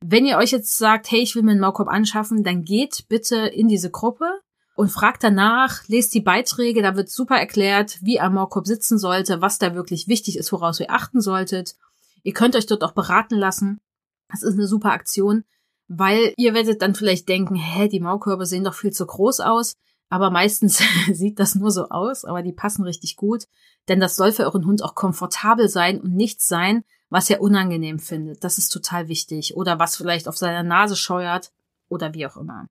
[0.00, 3.36] Wenn ihr euch jetzt sagt, hey, ich will mir einen Maulkorb anschaffen, dann geht bitte
[3.36, 4.40] in diese Gruppe
[4.74, 9.42] und fragt danach, lest die Beiträge, da wird super erklärt, wie ein Maulkorb sitzen sollte,
[9.42, 11.76] was da wirklich wichtig ist, woraus ihr achten solltet.
[12.22, 13.80] Ihr könnt euch dort auch beraten lassen.
[14.30, 15.44] Das ist eine super Aktion,
[15.92, 19.74] weil ihr werdet dann vielleicht denken, hä, die Maulkörbe sehen doch viel zu groß aus.
[20.08, 20.80] Aber meistens
[21.12, 23.46] sieht das nur so aus, aber die passen richtig gut.
[23.88, 27.98] Denn das soll für euren Hund auch komfortabel sein und nichts sein, was er unangenehm
[27.98, 28.44] findet.
[28.44, 29.56] Das ist total wichtig.
[29.56, 31.50] Oder was vielleicht auf seiner Nase scheuert
[31.88, 32.66] oder wie auch immer.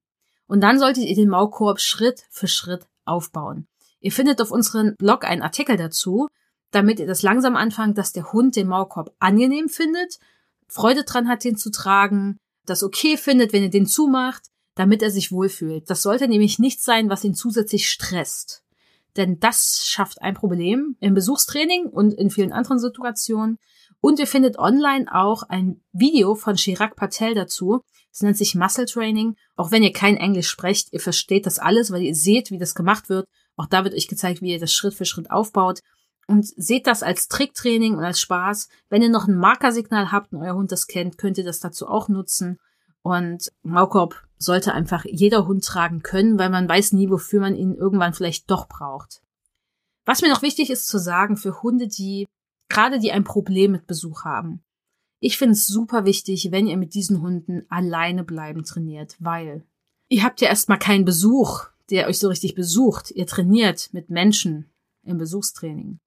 [0.47, 3.67] Und dann solltet ihr den Maulkorb Schritt für Schritt aufbauen.
[3.99, 6.30] Ihr findet auf unserem Blog einen Artikel dazu,
[6.72, 10.20] damit ihr das langsam anfangt, dass der Hund den Maulkorb angenehm findet,
[10.70, 14.43] Freude dran hat, den zu tragen, das okay findet, wenn ihr den zumacht,
[14.76, 15.89] damit er sich wohlfühlt.
[15.89, 18.64] Das sollte nämlich nichts sein, was ihn zusätzlich stresst.
[19.18, 23.57] Denn das schafft ein Problem im Besuchstraining und in vielen anderen Situationen.
[24.01, 27.82] Und ihr findet online auch ein Video von Chirag Patel dazu.
[28.12, 29.36] Es nennt sich Muscle Training.
[29.55, 32.76] Auch wenn ihr kein Englisch sprecht, ihr versteht das alles, weil ihr seht, wie das
[32.76, 33.28] gemacht wird.
[33.57, 35.80] Auch da wird euch gezeigt, wie ihr das Schritt für Schritt aufbaut.
[36.30, 38.69] Und seht das als Tricktraining und als Spaß.
[38.88, 41.88] Wenn ihr noch ein Markersignal habt und euer Hund das kennt, könnt ihr das dazu
[41.88, 42.59] auch nutzen.
[43.01, 47.73] Und Maulkorb sollte einfach jeder Hund tragen können, weil man weiß nie, wofür man ihn
[47.73, 49.23] irgendwann vielleicht doch braucht.
[50.05, 52.27] Was mir noch wichtig ist zu sagen für Hunde, die
[52.69, 54.61] gerade die ein Problem mit Besuch haben.
[55.19, 59.65] Ich finde es super wichtig, wenn ihr mit diesen Hunden alleine bleiben trainiert, weil
[60.09, 63.09] ihr habt ja erstmal keinen Besuch, der euch so richtig besucht.
[63.09, 64.69] Ihr trainiert mit Menschen
[65.01, 65.99] im Besuchstraining.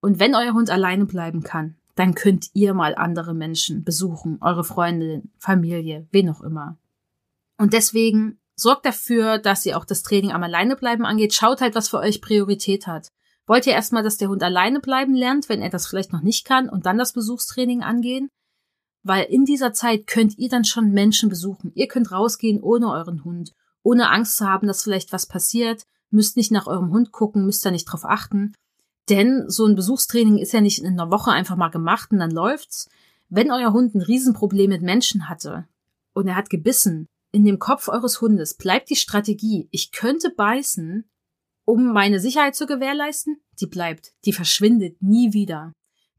[0.00, 4.64] Und wenn euer Hund alleine bleiben kann, dann könnt ihr mal andere Menschen besuchen, eure
[4.64, 6.78] Freunde, Familie, wen auch immer.
[7.58, 11.34] Und deswegen sorgt dafür, dass ihr auch das Training am Alleinebleiben angeht.
[11.34, 13.08] Schaut halt, was für euch Priorität hat.
[13.46, 16.46] Wollt ihr erstmal, dass der Hund alleine bleiben lernt, wenn er das vielleicht noch nicht
[16.46, 18.28] kann, und dann das Besuchstraining angehen?
[19.02, 21.72] Weil in dieser Zeit könnt ihr dann schon Menschen besuchen.
[21.74, 26.36] Ihr könnt rausgehen ohne euren Hund, ohne Angst zu haben, dass vielleicht was passiert, müsst
[26.36, 28.52] nicht nach eurem Hund gucken, müsst da nicht drauf achten.
[29.08, 32.30] Denn so ein Besuchstraining ist ja nicht in einer Woche einfach mal gemacht und dann
[32.30, 32.88] läuft's.
[33.28, 35.66] Wenn euer Hund ein Riesenproblem mit Menschen hatte
[36.12, 41.08] und er hat gebissen, in dem Kopf eures Hundes bleibt die Strategie, ich könnte beißen,
[41.64, 45.72] um meine Sicherheit zu gewährleisten, die bleibt, die verschwindet nie wieder.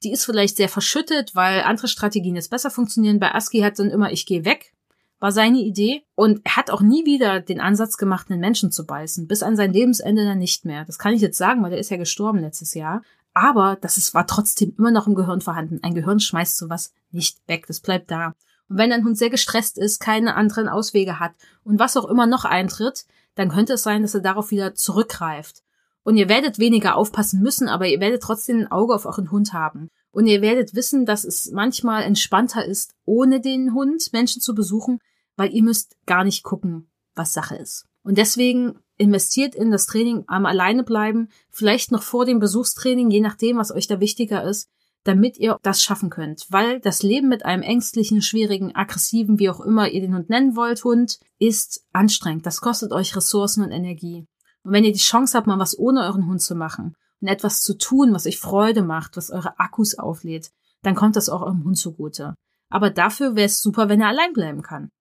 [0.04, 3.20] Die ist vielleicht sehr verschüttet, weil andere Strategien jetzt besser funktionieren.
[3.20, 4.74] Bei ASCII hat dann immer, ich gehe weg,
[5.22, 6.04] war seine Idee.
[6.16, 9.28] Und er hat auch nie wieder den Ansatz gemacht, einen Menschen zu beißen.
[9.28, 10.84] Bis an sein Lebensende dann nicht mehr.
[10.84, 13.04] Das kann ich jetzt sagen, weil er ist ja gestorben letztes Jahr.
[13.34, 15.80] Aber das ist, war trotzdem immer noch im Gehirn vorhanden.
[15.84, 17.66] Ein Gehirn schmeißt sowas nicht weg.
[17.68, 18.34] Das bleibt da.
[18.68, 22.26] Und wenn ein Hund sehr gestresst ist, keine anderen Auswege hat und was auch immer
[22.26, 23.06] noch eintritt,
[23.36, 25.62] dann könnte es sein, dass er darauf wieder zurückgreift.
[26.04, 29.54] Und ihr werdet weniger aufpassen müssen, aber ihr werdet trotzdem ein Auge auf euren Hund
[29.54, 29.90] haben.
[30.12, 35.00] Und ihr werdet wissen, dass es manchmal entspannter ist, ohne den Hund Menschen zu besuchen,
[35.42, 37.88] weil ihr müsst gar nicht gucken, was Sache ist.
[38.04, 43.22] Und deswegen investiert in das Training am Alleine bleiben, vielleicht noch vor dem Besuchstraining, je
[43.22, 44.70] nachdem, was euch da wichtiger ist,
[45.04, 46.46] damit ihr das schaffen könnt.
[46.52, 50.56] Weil das Leben mit einem ängstlichen, schwierigen, aggressiven, wie auch immer ihr den Hund nennen
[50.56, 52.46] wollt, Hund, ist anstrengend.
[52.46, 54.28] Das kostet euch Ressourcen und Energie.
[54.62, 57.62] Und wenn ihr die Chance habt, mal was ohne euren Hund zu machen und etwas
[57.62, 60.52] zu tun, was euch Freude macht, was eure Akkus auflädt,
[60.84, 62.36] dann kommt das auch eurem Hund zugute.
[62.70, 64.92] Aber dafür wäre es super, wenn er allein bleiben kann.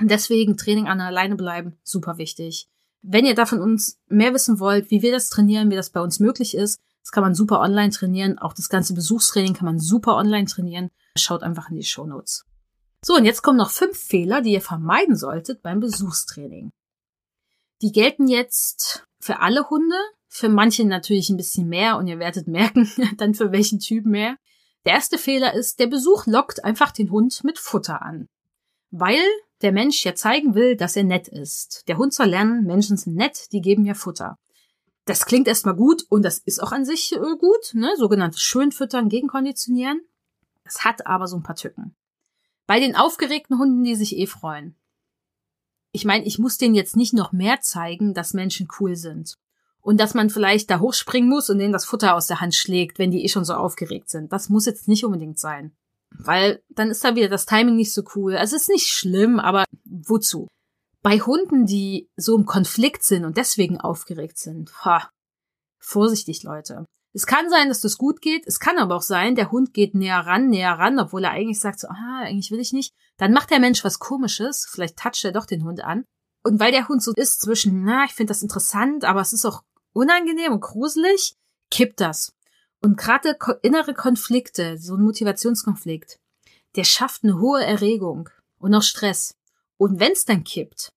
[0.00, 2.68] Und deswegen Training an alleine bleiben, super wichtig.
[3.02, 6.00] Wenn ihr da von uns mehr wissen wollt, wie wir das trainieren, wie das bei
[6.00, 8.38] uns möglich ist, das kann man super online trainieren.
[8.38, 10.90] Auch das ganze Besuchstraining kann man super online trainieren.
[11.16, 12.44] Schaut einfach in die Show Notes.
[13.04, 16.72] So, und jetzt kommen noch fünf Fehler, die ihr vermeiden solltet beim Besuchstraining.
[17.80, 19.96] Die gelten jetzt für alle Hunde,
[20.28, 24.36] für manche natürlich ein bisschen mehr und ihr werdet merken, dann für welchen Typ mehr.
[24.84, 28.28] Der erste Fehler ist, der Besuch lockt einfach den Hund mit Futter an.
[28.90, 29.22] Weil
[29.62, 31.84] der Mensch ja zeigen will, dass er nett ist.
[31.88, 34.38] Der Hund soll lernen, Menschen sind nett, die geben mir Futter.
[35.06, 37.94] Das klingt erstmal gut und das ist auch an sich äh, gut, ne?
[37.96, 40.00] Sogenanntes Schönfüttern, Gegenkonditionieren.
[40.64, 41.94] Das hat aber so ein paar Tücken.
[42.66, 44.74] Bei den aufgeregten Hunden, die sich eh freuen.
[45.92, 49.38] Ich meine, ich muss denen jetzt nicht noch mehr zeigen, dass Menschen cool sind.
[49.80, 52.98] Und dass man vielleicht da hochspringen muss und denen das Futter aus der Hand schlägt,
[52.98, 54.32] wenn die eh schon so aufgeregt sind.
[54.32, 55.76] Das muss jetzt nicht unbedingt sein.
[56.18, 58.36] Weil dann ist da wieder das Timing nicht so cool.
[58.36, 60.48] Also es ist nicht schlimm, aber wozu?
[61.02, 65.08] Bei Hunden, die so im Konflikt sind und deswegen aufgeregt sind, ha,
[65.78, 66.84] vorsichtig, Leute.
[67.14, 68.46] Es kann sein, dass das gut geht.
[68.46, 71.60] Es kann aber auch sein, der Hund geht näher ran, näher ran, obwohl er eigentlich
[71.60, 72.92] sagt so, ah, eigentlich will ich nicht.
[73.16, 74.66] Dann macht der Mensch was Komisches.
[74.70, 76.04] Vielleicht toucht er doch den Hund an.
[76.44, 79.46] Und weil der Hund so ist zwischen, na, ich finde das interessant, aber es ist
[79.46, 79.62] auch
[79.94, 81.34] unangenehm und gruselig,
[81.70, 82.32] kippt das.
[82.86, 86.20] Und gerade innere Konflikte, so ein Motivationskonflikt,
[86.76, 88.28] der schafft eine hohe Erregung
[88.60, 89.34] und auch Stress.
[89.76, 90.92] Und wenn es dann kippt,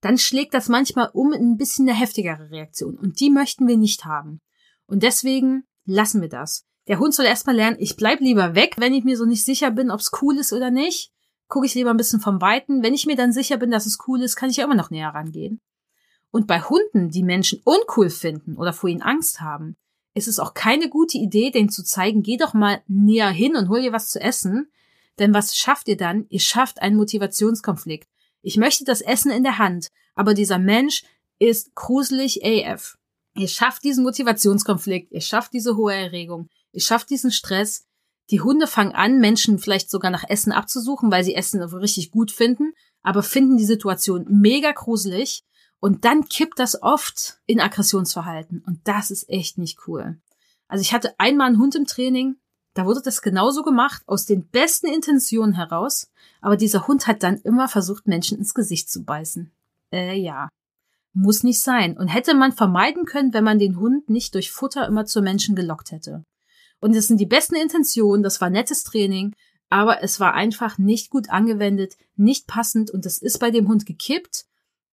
[0.00, 2.96] dann schlägt das manchmal um in ein bisschen eine heftigere Reaktion.
[2.96, 4.40] Und die möchten wir nicht haben.
[4.86, 6.64] Und deswegen lassen wir das.
[6.86, 9.72] Der Hund soll erstmal lernen, ich bleib lieber weg, wenn ich mir so nicht sicher
[9.72, 11.10] bin, ob es cool ist oder nicht.
[11.48, 12.84] Gucke ich lieber ein bisschen vom Weiten.
[12.84, 14.90] Wenn ich mir dann sicher bin, dass es cool ist, kann ich ja immer noch
[14.90, 15.60] näher rangehen.
[16.30, 19.74] Und bei Hunden, die Menschen uncool finden oder vor ihnen Angst haben,
[20.14, 23.68] ist es auch keine gute Idee, denen zu zeigen, geh doch mal näher hin und
[23.68, 24.70] hol dir was zu essen.
[25.18, 26.26] Denn was schafft ihr dann?
[26.28, 28.08] Ihr schafft einen Motivationskonflikt.
[28.42, 31.04] Ich möchte das Essen in der Hand, aber dieser Mensch
[31.38, 32.98] ist gruselig AF.
[33.34, 37.86] Ihr schafft diesen Motivationskonflikt, ihr schafft diese hohe Erregung, ihr schafft diesen Stress.
[38.30, 42.30] Die Hunde fangen an, Menschen vielleicht sogar nach Essen abzusuchen, weil sie Essen richtig gut
[42.30, 45.44] finden, aber finden die Situation mega gruselig
[45.82, 48.62] und dann kippt das oft in Aggressionsverhalten.
[48.64, 50.16] Und das ist echt nicht cool.
[50.68, 52.36] Also ich hatte einmal einen Hund im Training,
[52.74, 56.08] da wurde das genauso gemacht, aus den besten Intentionen heraus.
[56.40, 59.50] Aber dieser Hund hat dann immer versucht, Menschen ins Gesicht zu beißen.
[59.92, 60.48] Äh, ja.
[61.14, 61.98] Muss nicht sein.
[61.98, 65.56] Und hätte man vermeiden können, wenn man den Hund nicht durch Futter immer zu Menschen
[65.56, 66.24] gelockt hätte.
[66.80, 69.34] Und das sind die besten Intentionen, das war nettes Training,
[69.68, 73.84] aber es war einfach nicht gut angewendet, nicht passend und es ist bei dem Hund
[73.84, 74.46] gekippt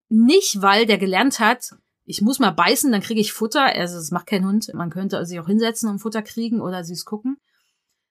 [0.09, 1.75] nicht, weil der gelernt hat,
[2.09, 3.63] ich muss mal beißen, dann kriege ich Futter.
[3.63, 4.73] Also das macht kein Hund.
[4.73, 7.37] Man könnte sich auch hinsetzen und Futter kriegen oder süß gucken.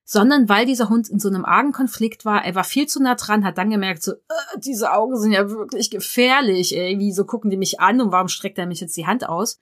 [0.04, 2.44] Sondern weil dieser Hund in so einem argen Konflikt war.
[2.44, 5.50] Er war viel zu nah dran, hat dann gemerkt, so, äh, diese Augen sind ja
[5.50, 6.76] wirklich gefährlich.
[6.76, 7.00] Ey.
[7.00, 9.58] Wieso gucken die mich an und warum streckt er mich jetzt die Hand aus?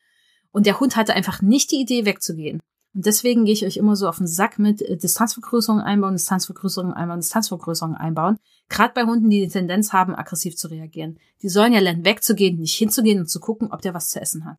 [0.52, 2.60] Und der Hund hatte einfach nicht die Idee wegzugehen.
[2.94, 6.92] Und deswegen gehe ich euch immer so auf den Sack mit äh, Distanzvergrößerung einbauen, Distanzvergrößerung
[6.92, 8.38] einbauen, Distanzvergrößerung einbauen.
[8.68, 11.18] Gerade bei Hunden, die die Tendenz haben, aggressiv zu reagieren.
[11.42, 14.44] Die sollen ja lernen, wegzugehen, nicht hinzugehen und zu gucken, ob der was zu essen
[14.44, 14.58] hat.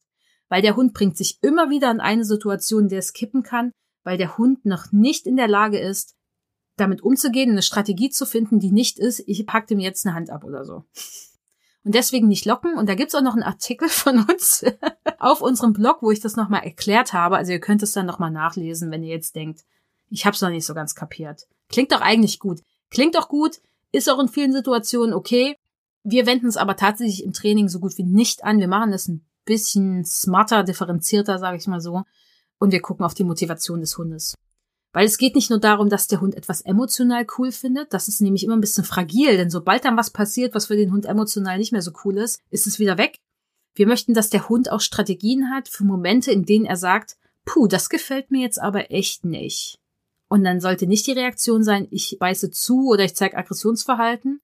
[0.49, 3.71] Weil der Hund bringt sich immer wieder in eine Situation, in der es kippen kann,
[4.03, 6.15] weil der Hund noch nicht in der Lage ist,
[6.77, 10.29] damit umzugehen, eine Strategie zu finden, die nicht ist, ich pack dem jetzt eine Hand
[10.29, 10.85] ab oder so
[11.87, 12.77] und deswegen nicht locken.
[12.77, 14.63] Und da gibt's auch noch einen Artikel von uns
[15.19, 17.37] auf unserem Blog, wo ich das nochmal erklärt habe.
[17.37, 19.61] Also ihr könnt es dann nochmal nachlesen, wenn ihr jetzt denkt,
[20.09, 21.47] ich hab's noch nicht so ganz kapiert.
[21.69, 22.59] Klingt doch eigentlich gut.
[22.89, 23.61] Klingt doch gut,
[23.91, 25.55] ist auch in vielen Situationen okay.
[26.03, 28.59] Wir wenden es aber tatsächlich im Training so gut wie nicht an.
[28.59, 32.03] Wir machen das ein bisschen smarter, differenzierter, sage ich mal so.
[32.59, 34.35] Und wir gucken auf die Motivation des Hundes.
[34.93, 38.21] Weil es geht nicht nur darum, dass der Hund etwas emotional cool findet, das ist
[38.21, 41.57] nämlich immer ein bisschen fragil, denn sobald dann was passiert, was für den Hund emotional
[41.57, 43.17] nicht mehr so cool ist, ist es wieder weg.
[43.75, 47.67] Wir möchten, dass der Hund auch Strategien hat für Momente, in denen er sagt, puh,
[47.67, 49.77] das gefällt mir jetzt aber echt nicht.
[50.29, 54.41] Und dann sollte nicht die Reaktion sein, ich beiße zu oder ich zeige Aggressionsverhalten.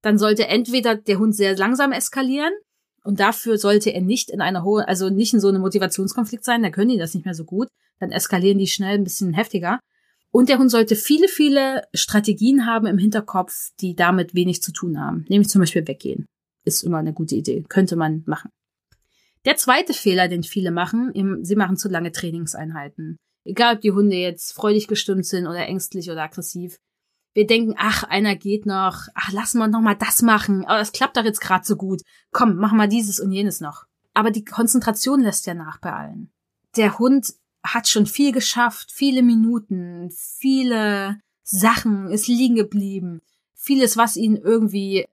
[0.00, 2.52] Dann sollte entweder der Hund sehr langsam eskalieren
[3.04, 6.62] und dafür sollte er nicht in einer hohen, also nicht in so einem Motivationskonflikt sein,
[6.62, 7.68] da können die das nicht mehr so gut.
[8.00, 9.78] Dann eskalieren die schnell ein bisschen heftiger.
[10.32, 14.98] Und der Hund sollte viele, viele Strategien haben im Hinterkopf, die damit wenig zu tun
[14.98, 15.26] haben.
[15.28, 16.26] Nämlich zum Beispiel weggehen.
[16.64, 17.64] Ist immer eine gute Idee.
[17.68, 18.50] Könnte man machen.
[19.44, 21.12] Der zweite Fehler, den viele machen,
[21.44, 23.18] sie machen zu lange Trainingseinheiten.
[23.44, 26.78] Egal, ob die Hunde jetzt freudig gestimmt sind oder ängstlich oder aggressiv
[27.34, 30.92] wir denken, ach, einer geht noch, ach, lass mal noch mal das machen, aber das
[30.92, 32.02] klappt doch jetzt gerade so gut.
[32.30, 33.84] Komm, mach mal dieses und jenes noch.
[34.14, 36.30] Aber die Konzentration lässt ja nach bei allen.
[36.76, 37.34] Der Hund
[37.64, 43.22] hat schon viel geschafft, viele Minuten, viele Sachen ist liegen geblieben,
[43.54, 45.06] vieles, was ihn irgendwie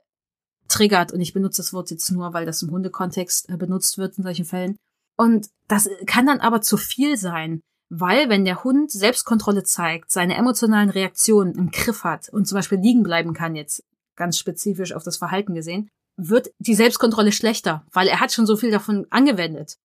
[0.68, 1.14] triggert.
[1.14, 4.24] Und ich benutze das Wort jetzt nur, weil das im Hundekontext äh, benutzt wird in
[4.24, 4.76] solchen Fällen.
[5.16, 7.62] Und das kann dann aber zu viel sein.
[7.90, 12.78] Weil, wenn der Hund Selbstkontrolle zeigt, seine emotionalen Reaktionen im Griff hat und zum Beispiel
[12.78, 13.84] liegen bleiben kann, jetzt
[14.16, 18.58] ganz spezifisch auf das Verhalten gesehen, wird die Selbstkontrolle schlechter, weil er hat schon so
[18.58, 19.78] viel davon angewendet.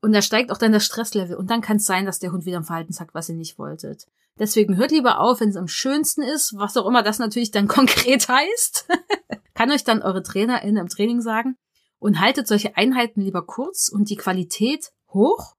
[0.00, 1.36] Und da steigt auch dann das Stresslevel.
[1.36, 3.58] Und dann kann es sein, dass der Hund wieder ein Verhalten sagt, was ihr nicht
[3.58, 4.06] wolltet.
[4.38, 7.68] Deswegen hört lieber auf, wenn es am schönsten ist, was auch immer das natürlich dann
[7.68, 8.88] konkret heißt.
[9.54, 11.56] Kann euch dann eure TrainerInnen im Training sagen.
[11.98, 15.54] Und haltet solche Einheiten lieber kurz und die Qualität hoch,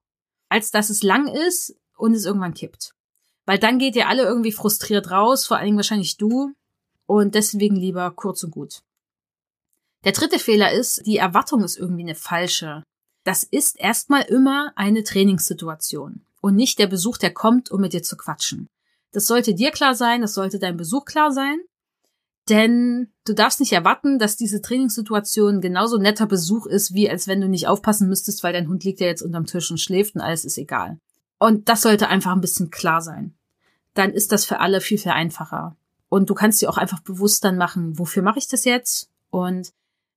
[0.49, 2.93] als dass es lang ist und es irgendwann kippt.
[3.45, 6.53] Weil dann geht ihr alle irgendwie frustriert raus, vor allen Dingen wahrscheinlich du.
[7.05, 8.81] Und deswegen lieber kurz und gut.
[10.03, 12.83] Der dritte Fehler ist, die Erwartung ist irgendwie eine falsche.
[13.23, 18.03] Das ist erstmal immer eine Trainingssituation und nicht der Besuch, der kommt, um mit dir
[18.03, 18.67] zu quatschen.
[19.11, 21.59] Das sollte dir klar sein, das sollte dein Besuch klar sein.
[22.49, 27.41] Denn du darfst nicht erwarten, dass diese Trainingssituation genauso netter Besuch ist, wie als wenn
[27.41, 30.21] du nicht aufpassen müsstest, weil dein Hund liegt ja jetzt unterm Tisch und schläft und
[30.21, 30.99] alles ist egal.
[31.39, 33.33] Und das sollte einfach ein bisschen klar sein.
[33.93, 35.75] Dann ist das für alle viel, viel einfacher.
[36.09, 39.09] Und du kannst dir auch einfach bewusst dann machen, wofür mache ich das jetzt?
[39.29, 39.71] Und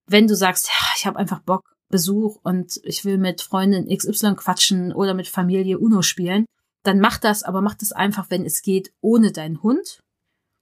[0.07, 4.35] wenn du sagst, ja, ich habe einfach Bock, Besuch und ich will mit Freundin XY
[4.37, 6.45] quatschen oder mit Familie Uno spielen,
[6.83, 10.01] dann mach das, aber mach das einfach, wenn es geht, ohne deinen Hund.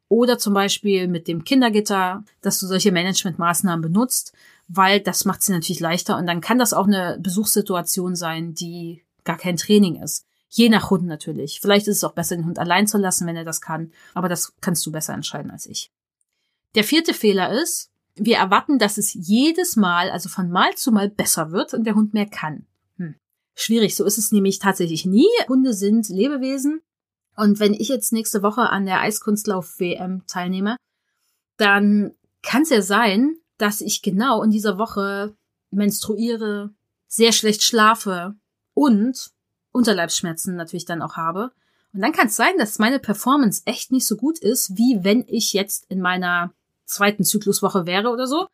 [0.08, 4.32] Oder zum Beispiel mit dem Kindergitter, dass du solche Managementmaßnahmen benutzt,
[4.68, 9.04] weil das macht sie natürlich leichter und dann kann das auch eine Besuchssituation sein, die
[9.24, 10.24] gar kein Training ist.
[10.56, 11.60] Je nach Hund natürlich.
[11.60, 14.30] Vielleicht ist es auch besser, den Hund allein zu lassen, wenn er das kann, aber
[14.30, 15.90] das kannst du besser entscheiden als ich.
[16.74, 21.10] Der vierte Fehler ist, wir erwarten, dass es jedes Mal, also von Mal zu Mal
[21.10, 22.66] besser wird und der Hund mehr kann.
[22.96, 23.16] Hm.
[23.54, 25.28] Schwierig, so ist es nämlich tatsächlich nie.
[25.46, 26.80] Hunde sind Lebewesen.
[27.36, 30.78] Und wenn ich jetzt nächste Woche an der Eiskunstlauf-WM teilnehme,
[31.58, 35.36] dann kann es ja sein, dass ich genau in dieser Woche
[35.70, 36.74] menstruiere,
[37.08, 38.36] sehr schlecht schlafe
[38.72, 39.35] und
[39.76, 41.52] Unterleibsschmerzen natürlich dann auch habe.
[41.92, 45.24] Und dann kann es sein, dass meine Performance echt nicht so gut ist, wie wenn
[45.28, 46.52] ich jetzt in meiner
[46.84, 48.48] zweiten Zykluswoche wäre oder so.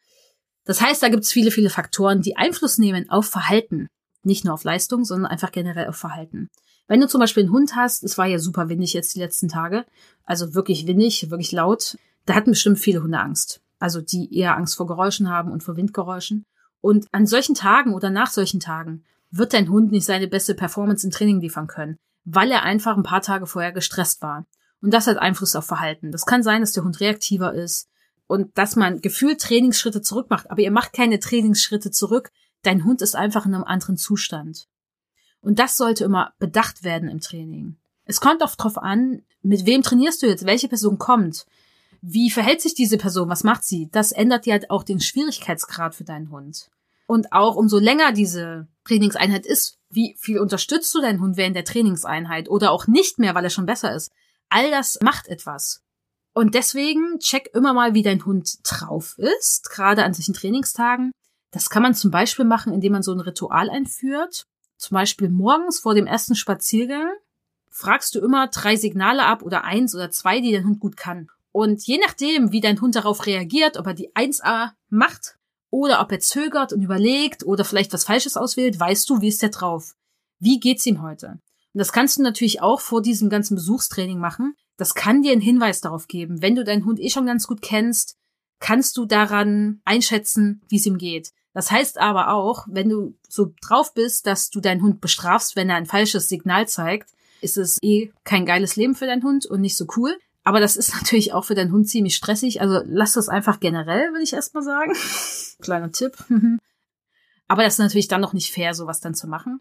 [0.64, 3.88] Das heißt, da gibt es viele, viele Faktoren, die Einfluss nehmen auf Verhalten.
[4.22, 6.48] Nicht nur auf Leistung, sondern einfach generell auf Verhalten.
[6.86, 9.48] Wenn du zum Beispiel einen Hund hast, es war ja super windig jetzt die letzten
[9.48, 9.84] Tage,
[10.24, 11.96] also wirklich windig, wirklich laut,
[12.26, 13.60] da hatten bestimmt viele Hunde Angst.
[13.78, 16.44] Also die eher Angst vor Geräuschen haben und vor Windgeräuschen.
[16.80, 21.04] Und an solchen Tagen oder nach solchen Tagen wird dein Hund nicht seine beste Performance
[21.04, 24.46] im Training liefern können, weil er einfach ein paar Tage vorher gestresst war.
[24.80, 26.12] Und das hat Einfluss auf Verhalten.
[26.12, 27.88] Das kann sein, dass der Hund reaktiver ist,
[28.32, 32.30] und dass man gefühlt Trainingsschritte zurück macht, aber ihr macht keine Trainingsschritte zurück.
[32.62, 34.68] Dein Hund ist einfach in einem anderen Zustand.
[35.42, 37.76] Und das sollte immer bedacht werden im Training.
[38.06, 41.44] Es kommt oft drauf an, mit wem trainierst du jetzt, welche Person kommt,
[42.00, 43.90] wie verhält sich diese Person, was macht sie?
[43.92, 46.70] Das ändert ja halt auch den Schwierigkeitsgrad für deinen Hund.
[47.06, 51.64] Und auch umso länger diese Trainingseinheit ist, wie viel unterstützt du deinen Hund während der
[51.64, 54.10] Trainingseinheit oder auch nicht mehr, weil er schon besser ist.
[54.48, 55.82] All das macht etwas.
[56.34, 61.12] Und deswegen check immer mal, wie dein Hund drauf ist, gerade an solchen Trainingstagen.
[61.50, 64.46] Das kann man zum Beispiel machen, indem man so ein Ritual einführt.
[64.78, 67.12] Zum Beispiel morgens vor dem ersten Spaziergang
[67.70, 71.28] fragst du immer drei Signale ab oder eins oder zwei, die dein Hund gut kann.
[71.52, 75.36] Und je nachdem, wie dein Hund darauf reagiert, ob er die 1a macht
[75.72, 79.42] oder ob er zögert und überlegt oder vielleicht was Falsches auswählt, weißt du, wie ist
[79.42, 79.94] der drauf?
[80.38, 81.40] Wie geht's ihm heute?
[81.72, 85.40] Und das kannst du natürlich auch vor diesem ganzen Besuchstraining machen, das kann dir einen
[85.40, 86.42] Hinweis darauf geben.
[86.42, 88.16] Wenn du deinen Hund eh schon ganz gut kennst,
[88.60, 91.30] kannst du daran einschätzen, wie es ihm geht.
[91.54, 95.70] Das heißt aber auch, wenn du so drauf bist, dass du deinen Hund bestrafst, wenn
[95.70, 97.10] er ein falsches Signal zeigt,
[97.40, 100.18] ist es eh kein geiles Leben für deinen Hund und nicht so cool.
[100.44, 102.60] Aber das ist natürlich auch für deinen Hund ziemlich stressig.
[102.60, 104.94] Also lass das einfach generell, würde ich erstmal sagen.
[105.60, 106.12] Kleiner Tipp.
[107.48, 109.60] aber das ist natürlich dann noch nicht fair, sowas dann zu machen.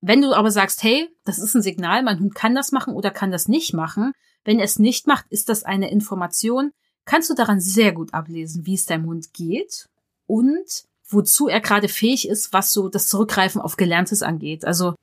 [0.00, 3.10] Wenn du aber sagst, hey, das ist ein Signal, mein Hund kann das machen oder
[3.10, 4.12] kann das nicht machen,
[4.44, 6.70] wenn er es nicht macht, ist das eine Information,
[7.04, 9.88] kannst du daran sehr gut ablesen, wie es deinem Hund geht
[10.26, 14.64] und wozu er gerade fähig ist, was so das Zurückgreifen auf Gelerntes angeht.
[14.64, 14.94] Also,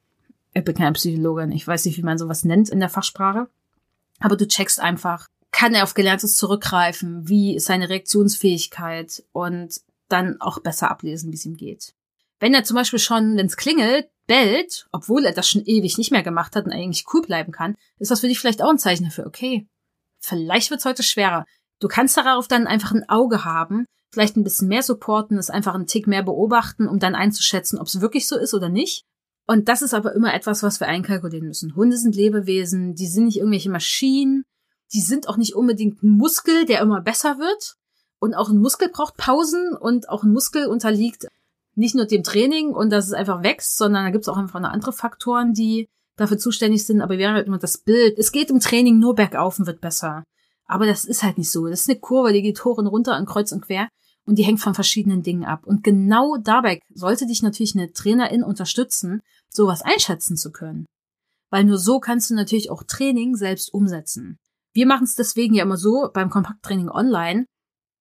[0.53, 3.49] ich bin keine Psychologin, ich weiß nicht, wie man sowas nennt in der Fachsprache,
[4.19, 10.39] aber du checkst einfach, kann er auf Gelerntes zurückgreifen, wie ist seine Reaktionsfähigkeit und dann
[10.41, 11.93] auch besser ablesen, wie es ihm geht.
[12.39, 16.11] Wenn er zum Beispiel schon, wenn es klingelt, bellt, obwohl er das schon ewig nicht
[16.11, 18.77] mehr gemacht hat und eigentlich cool bleiben kann, ist das für dich vielleicht auch ein
[18.77, 19.67] Zeichen dafür, okay,
[20.19, 21.45] vielleicht wird's heute schwerer.
[21.79, 25.75] Du kannst darauf dann einfach ein Auge haben, vielleicht ein bisschen mehr supporten, es einfach
[25.75, 29.03] einen Tick mehr beobachten, um dann einzuschätzen, ob es wirklich so ist oder nicht.
[29.47, 31.75] Und das ist aber immer etwas, was wir einkalkulieren müssen.
[31.75, 34.43] Hunde sind Lebewesen, die sind nicht irgendwelche Maschinen,
[34.93, 37.75] die sind auch nicht unbedingt ein Muskel, der immer besser wird.
[38.19, 41.27] Und auch ein Muskel braucht Pausen und auch ein Muskel unterliegt
[41.75, 44.61] nicht nur dem Training und dass es einfach wächst, sondern da gibt es auch einfach
[44.61, 47.01] noch andere Faktoren, die dafür zuständig sind.
[47.01, 48.17] Aber wir haben halt immer das Bild.
[48.17, 50.23] Es geht im Training nur bergauf und wird besser.
[50.65, 51.67] Aber das ist halt nicht so.
[51.67, 53.89] Das ist eine Kurve, die geht hoch und runter an kreuz und quer
[54.25, 55.65] und die hängt von verschiedenen Dingen ab.
[55.65, 60.85] Und genau dabei sollte dich natürlich eine Trainerin unterstützen, sowas einschätzen zu können.
[61.51, 64.39] weil nur so kannst du natürlich auch Training selbst umsetzen.
[64.73, 67.45] Wir machen es deswegen ja immer so, beim Kompakttraining online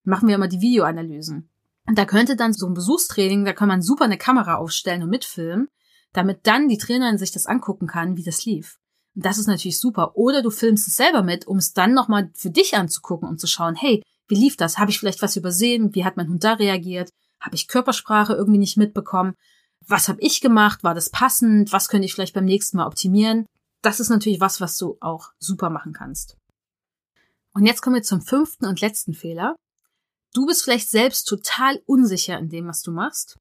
[0.02, 1.50] machen wir immer die Videoanalysen.
[1.86, 5.10] Und da könnte dann so ein Besuchstraining, da kann man super eine Kamera aufstellen und
[5.10, 5.68] mitfilmen,
[6.12, 8.78] damit dann die Trainerin sich das angucken kann, wie das lief.
[9.14, 10.16] Und das ist natürlich super.
[10.16, 13.46] Oder du filmst es selber mit, um es dann nochmal für dich anzugucken und zu
[13.46, 14.78] schauen, hey, wie lief das?
[14.78, 15.94] Habe ich vielleicht was übersehen?
[15.94, 17.10] Wie hat mein Hund da reagiert?
[17.40, 19.34] Habe ich Körpersprache irgendwie nicht mitbekommen?
[19.86, 20.82] Was habe ich gemacht?
[20.82, 21.72] War das passend?
[21.72, 23.46] Was könnte ich vielleicht beim nächsten Mal optimieren?
[23.82, 26.38] Das ist natürlich was, was du auch super machen kannst.
[27.52, 29.56] Und jetzt kommen wir zum fünften und letzten Fehler.
[30.32, 33.38] Du bist vielleicht selbst total unsicher in dem, was du machst.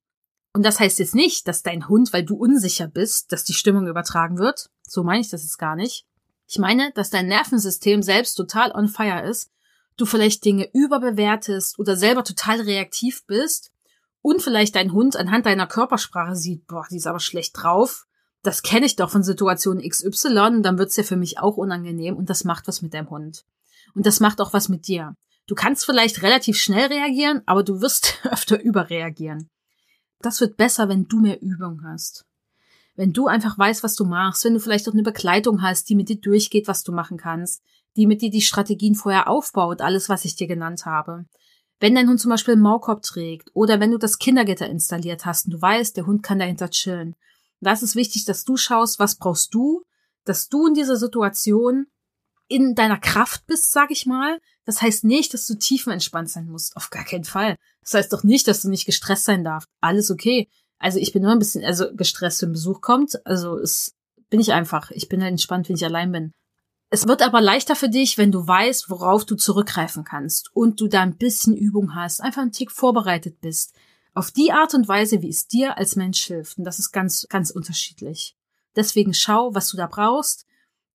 [0.53, 3.87] Und das heißt jetzt nicht, dass dein Hund, weil du unsicher bist, dass die Stimmung
[3.87, 4.69] übertragen wird.
[4.87, 6.05] So meine ich das jetzt gar nicht.
[6.47, 9.49] Ich meine, dass dein Nervensystem selbst total on fire ist,
[9.97, 13.71] du vielleicht Dinge überbewertest oder selber total reaktiv bist
[14.21, 18.05] und vielleicht dein Hund anhand deiner Körpersprache sieht, boah, die ist aber schlecht drauf.
[18.41, 22.29] Das kenne ich doch von Situation XY, dann wird's ja für mich auch unangenehm und
[22.29, 23.45] das macht was mit deinem Hund.
[23.95, 25.15] Und das macht auch was mit dir.
[25.45, 29.49] Du kannst vielleicht relativ schnell reagieren, aber du wirst öfter überreagieren.
[30.21, 32.25] Das wird besser, wenn du mehr Übung hast.
[32.95, 35.95] Wenn du einfach weißt, was du machst, wenn du vielleicht auch eine Begleitung hast, die
[35.95, 37.61] mit dir durchgeht, was du machen kannst,
[37.95, 41.25] die mit dir die Strategien vorher aufbaut, alles, was ich dir genannt habe.
[41.79, 45.45] Wenn dein Hund zum Beispiel einen Maulkorb trägt oder wenn du das Kindergitter installiert hast
[45.45, 47.15] und du weißt, der Hund kann dahinter chillen.
[47.59, 49.83] Da ist wichtig, dass du schaust, was brauchst du,
[50.25, 51.87] dass du in dieser Situation
[52.47, 54.39] in deiner Kraft bist, sag ich mal.
[54.65, 56.75] Das heißt nicht, dass du tiefenentspannt sein musst.
[56.75, 57.57] Auf gar keinen Fall.
[57.81, 59.67] Das heißt doch nicht, dass du nicht gestresst sein darfst.
[59.81, 60.49] Alles okay.
[60.77, 63.25] Also ich bin immer ein bisschen, also gestresst, wenn Besuch kommt.
[63.25, 63.95] Also es
[64.29, 64.91] bin ich einfach.
[64.91, 66.31] Ich bin halt entspannt, wenn ich allein bin.
[66.93, 70.87] Es wird aber leichter für dich, wenn du weißt, worauf du zurückgreifen kannst und du
[70.87, 73.73] da ein bisschen Übung hast, einfach einen Tick vorbereitet bist.
[74.13, 76.59] Auf die Art und Weise, wie es dir als Mensch hilft.
[76.59, 78.35] Und das ist ganz, ganz unterschiedlich.
[78.75, 80.45] Deswegen schau, was du da brauchst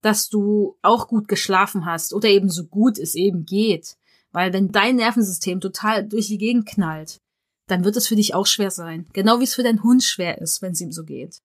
[0.01, 3.97] dass du auch gut geschlafen hast oder eben so gut es eben geht.
[4.31, 7.19] Weil wenn dein Nervensystem total durch die Gegend knallt,
[7.67, 9.07] dann wird es für dich auch schwer sein.
[9.13, 11.41] Genau wie es für deinen Hund schwer ist, wenn es ihm so geht.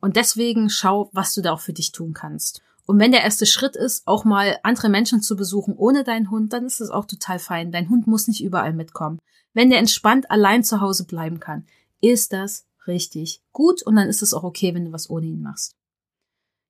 [0.00, 2.62] Und deswegen schau, was du da auch für dich tun kannst.
[2.86, 6.52] Und wenn der erste Schritt ist, auch mal andere Menschen zu besuchen ohne deinen Hund,
[6.52, 7.72] dann ist das auch total fein.
[7.72, 9.18] Dein Hund muss nicht überall mitkommen.
[9.54, 11.66] Wenn der entspannt allein zu Hause bleiben kann,
[12.00, 15.42] ist das richtig gut und dann ist es auch okay, wenn du was ohne ihn
[15.42, 15.74] machst.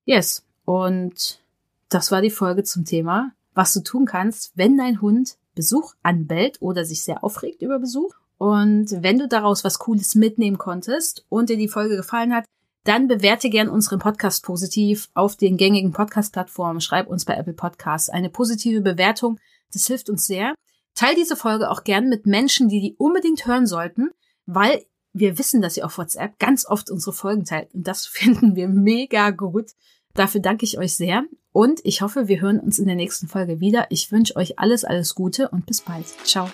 [0.07, 1.41] Yes, und
[1.89, 6.62] das war die Folge zum Thema, was du tun kannst, wenn dein Hund Besuch anbellt
[6.62, 8.14] oder sich sehr aufregt über Besuch.
[8.39, 12.45] Und wenn du daraus was Cooles mitnehmen konntest und dir die Folge gefallen hat,
[12.87, 16.80] dann bewerte gern unseren Podcast positiv auf den gängigen Podcast-Plattformen.
[16.80, 19.39] Schreib uns bei Apple Podcasts eine positive Bewertung.
[19.72, 20.55] Das hilft uns sehr.
[20.95, 24.11] Teil diese Folge auch gern mit Menschen, die die unbedingt hören sollten,
[24.47, 27.74] weil wir wissen, dass ihr auf WhatsApp ganz oft unsere Folgen teilt.
[27.74, 29.72] Und das finden wir mega gut.
[30.14, 33.61] Dafür danke ich euch sehr und ich hoffe, wir hören uns in der nächsten Folge
[33.61, 33.87] wieder.
[33.91, 36.07] Ich wünsche euch alles, alles Gute und bis bald.
[36.24, 36.51] Ciao.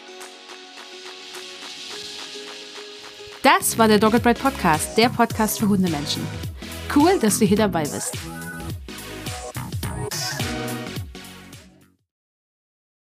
[3.59, 6.23] Das war der Dogged Podcast, der Podcast für Hundemenschen.
[6.95, 8.17] Cool, dass du hier dabei bist.